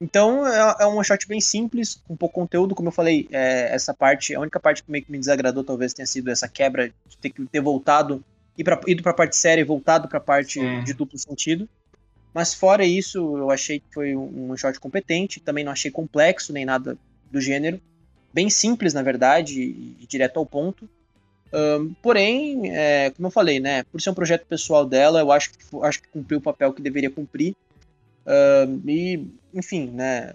Então 0.00 0.46
é, 0.46 0.76
é 0.80 0.86
um 0.86 1.02
shot 1.02 1.26
bem 1.26 1.40
simples, 1.40 2.00
com 2.06 2.16
pouco 2.16 2.34
conteúdo, 2.34 2.74
como 2.74 2.88
eu 2.88 2.92
falei, 2.92 3.26
é, 3.30 3.74
essa 3.74 3.94
parte, 3.94 4.34
a 4.34 4.40
única 4.40 4.60
parte 4.60 4.82
que 4.82 4.90
meio 4.90 5.04
que 5.04 5.10
me 5.10 5.18
desagradou 5.18 5.64
talvez 5.64 5.94
tenha 5.94 6.06
sido 6.06 6.30
essa 6.30 6.46
quebra 6.46 6.92
de 7.08 7.16
ter 7.16 7.30
que 7.30 7.44
ter 7.46 7.60
voltado 7.60 8.22
e 8.58 8.64
pra, 8.64 8.80
ido 8.86 9.02
para 9.02 9.12
a 9.12 9.14
parte 9.14 9.36
séria 9.36 9.62
e 9.62 9.64
voltado 9.64 10.08
para 10.08 10.18
a 10.18 10.20
parte 10.20 10.60
Sim. 10.60 10.84
de 10.84 10.92
duplo 10.92 11.18
sentido. 11.18 11.68
Mas 12.34 12.52
fora 12.52 12.84
isso, 12.84 13.38
eu 13.38 13.50
achei 13.50 13.80
que 13.80 13.86
foi 13.94 14.14
um, 14.14 14.52
um 14.52 14.56
shot 14.56 14.78
competente, 14.78 15.40
também 15.40 15.64
não 15.64 15.72
achei 15.72 15.90
complexo 15.90 16.52
nem 16.52 16.66
nada 16.66 16.98
do 17.30 17.40
gênero. 17.40 17.80
Bem 18.36 18.50
simples, 18.50 18.92
na 18.92 19.00
verdade, 19.00 19.62
e, 19.62 19.96
e 19.98 20.06
direto 20.06 20.38
ao 20.38 20.44
ponto. 20.44 20.86
Um, 21.50 21.94
porém, 22.02 22.70
é, 22.70 23.08
como 23.08 23.28
eu 23.28 23.30
falei, 23.30 23.58
né, 23.58 23.82
por 23.84 23.98
ser 23.98 24.10
um 24.10 24.14
projeto 24.14 24.44
pessoal 24.44 24.84
dela, 24.84 25.20
eu 25.20 25.32
acho 25.32 25.52
que, 25.52 25.58
acho 25.82 26.02
que 26.02 26.08
cumpriu 26.08 26.36
o 26.36 26.42
papel 26.42 26.70
que 26.74 26.82
deveria 26.82 27.10
cumprir. 27.10 27.56
Um, 28.26 28.82
e, 28.86 29.26
enfim, 29.54 29.86
né, 29.86 30.34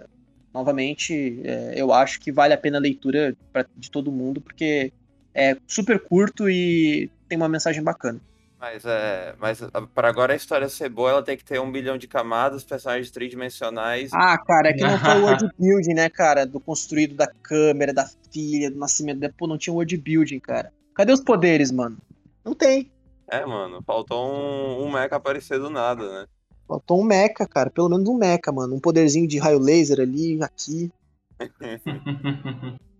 novamente, 0.51 1.41
é, 1.43 1.73
eu 1.75 1.93
acho 1.93 2.19
que 2.19 2.31
vale 2.31 2.55
a 2.55 2.57
pena 2.57 2.79
a 2.79 2.81
leitura 2.81 3.37
pra, 3.53 3.67
de 3.77 3.91
todo 3.91 4.11
mundo, 4.11 4.41
porque 4.41 4.91
é 5.31 5.55
super 5.67 5.99
curto 5.99 6.49
e 6.49 7.07
tem 7.29 7.37
uma 7.37 7.47
mensagem 7.47 7.83
bacana. 7.83 8.19
Mas 8.61 8.85
é. 8.85 9.35
Mas 9.39 9.59
para 9.95 10.07
agora 10.07 10.33
a 10.33 10.35
história 10.35 10.69
ser 10.69 10.87
boa, 10.87 11.09
ela 11.09 11.23
tem 11.23 11.35
que 11.35 11.43
ter 11.43 11.59
um 11.59 11.71
bilhão 11.71 11.97
de 11.97 12.07
camadas, 12.07 12.63
personagens 12.63 13.09
tridimensionais. 13.09 14.11
Ah, 14.13 14.37
cara, 14.37 14.69
é 14.69 14.73
que 14.73 14.83
não 14.83 14.99
foi 14.99 15.19
o 15.19 15.23
world 15.25 15.49
building, 15.57 15.95
né, 15.95 16.07
cara? 16.09 16.45
Do 16.45 16.59
construído 16.59 17.15
da 17.15 17.25
câmera, 17.25 17.91
da 17.91 18.07
filha, 18.31 18.69
do 18.69 18.77
nascimento. 18.77 19.19
Da... 19.19 19.31
Pô, 19.35 19.47
não 19.47 19.57
tinha 19.57 19.73
world 19.73 19.97
building, 19.97 20.39
cara. 20.39 20.71
Cadê 20.93 21.11
os 21.11 21.21
poderes, 21.21 21.71
mano? 21.71 21.97
Não 22.45 22.53
tem. 22.53 22.91
É, 23.27 23.43
mano, 23.43 23.81
faltou 23.81 24.31
um, 24.31 24.85
um 24.85 24.91
mecha 24.91 25.15
aparecer 25.15 25.57
do 25.57 25.69
nada, 25.71 26.21
né? 26.21 26.27
Faltou 26.67 27.01
um 27.01 27.03
mecha, 27.03 27.47
cara. 27.49 27.71
Pelo 27.71 27.89
menos 27.89 28.07
um 28.07 28.15
mecha, 28.15 28.51
mano. 28.53 28.75
Um 28.75 28.79
poderzinho 28.79 29.27
de 29.27 29.39
raio 29.39 29.57
laser 29.57 29.99
ali, 29.99 30.37
aqui. 30.43 30.91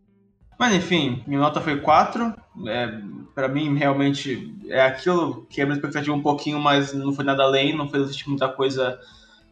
Mas 0.61 0.75
enfim, 0.75 1.23
minha 1.25 1.39
nota 1.39 1.59
foi 1.59 1.79
4. 1.79 2.35
É, 2.67 2.93
para 3.33 3.47
mim, 3.47 3.75
realmente, 3.75 4.55
é 4.67 4.79
aquilo 4.79 5.47
que 5.49 5.59
a 5.59 5.65
minha 5.65 5.75
expectativa 5.75 6.15
um 6.15 6.21
pouquinho, 6.21 6.59
mas 6.59 6.93
não 6.93 7.11
foi 7.11 7.25
nada 7.25 7.41
além, 7.41 7.75
não 7.75 7.89
fez 7.89 8.03
assistir 8.03 8.29
muita 8.29 8.47
coisa 8.47 8.99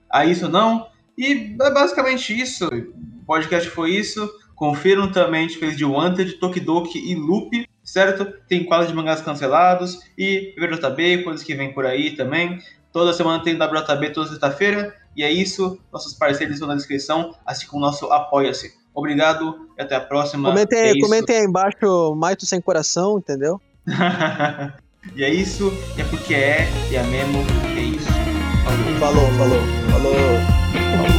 a 0.07 0.23
isso 0.23 0.47
não. 0.47 0.85
E 1.17 1.55
é 1.59 1.71
basicamente 1.71 2.39
isso. 2.39 2.67
O 2.67 3.25
podcast 3.25 3.67
foi 3.71 3.89
isso. 3.89 4.31
Confiram 4.55 5.11
também, 5.11 5.45
a 5.45 5.47
gente 5.47 5.57
fez 5.57 5.75
de 5.75 5.83
Wanted, 5.83 6.33
Tokidoki 6.33 6.99
e 6.99 7.15
Loop, 7.15 7.67
certo? 7.83 8.31
Tem 8.47 8.63
quadros 8.63 8.91
de 8.91 8.95
mangás 8.95 9.19
cancelados 9.19 9.99
e 10.15 10.53
WJB, 10.59 11.23
coisas 11.23 11.41
que 11.41 11.55
vem 11.55 11.73
por 11.73 11.87
aí 11.87 12.15
também. 12.15 12.59
Toda 12.93 13.13
semana 13.13 13.41
tem 13.41 13.55
WJB 13.55 14.11
toda 14.11 14.29
sexta-feira. 14.29 14.95
E 15.17 15.23
é 15.23 15.31
isso. 15.31 15.81
Nossos 15.91 16.13
parceiros 16.13 16.53
estão 16.53 16.67
na 16.67 16.75
descrição, 16.75 17.35
assim 17.47 17.65
como 17.65 17.83
o 17.83 17.85
nosso 17.87 18.05
Apoia-se. 18.13 18.77
Obrigado 18.99 19.67
e 19.77 19.81
até 19.81 19.95
a 19.95 20.01
próxima. 20.01 20.49
Comentem, 20.49 20.79
é 20.79 20.99
comentem 20.99 21.37
aí 21.37 21.45
embaixo, 21.45 22.15
Maito 22.15 22.45
sem 22.45 22.61
coração, 22.61 23.17
entendeu? 23.17 23.59
e 25.15 25.23
é 25.23 25.29
isso, 25.33 25.73
é 25.97 26.03
porque 26.03 26.35
é, 26.35 26.67
e 26.91 26.95
é 26.95 27.03
mesmo, 27.03 27.39
é 27.77 27.81
isso. 27.81 28.07
Falou, 28.99 29.25
falou, 29.39 29.59
falou. 29.91 30.19
falou. 31.01 31.18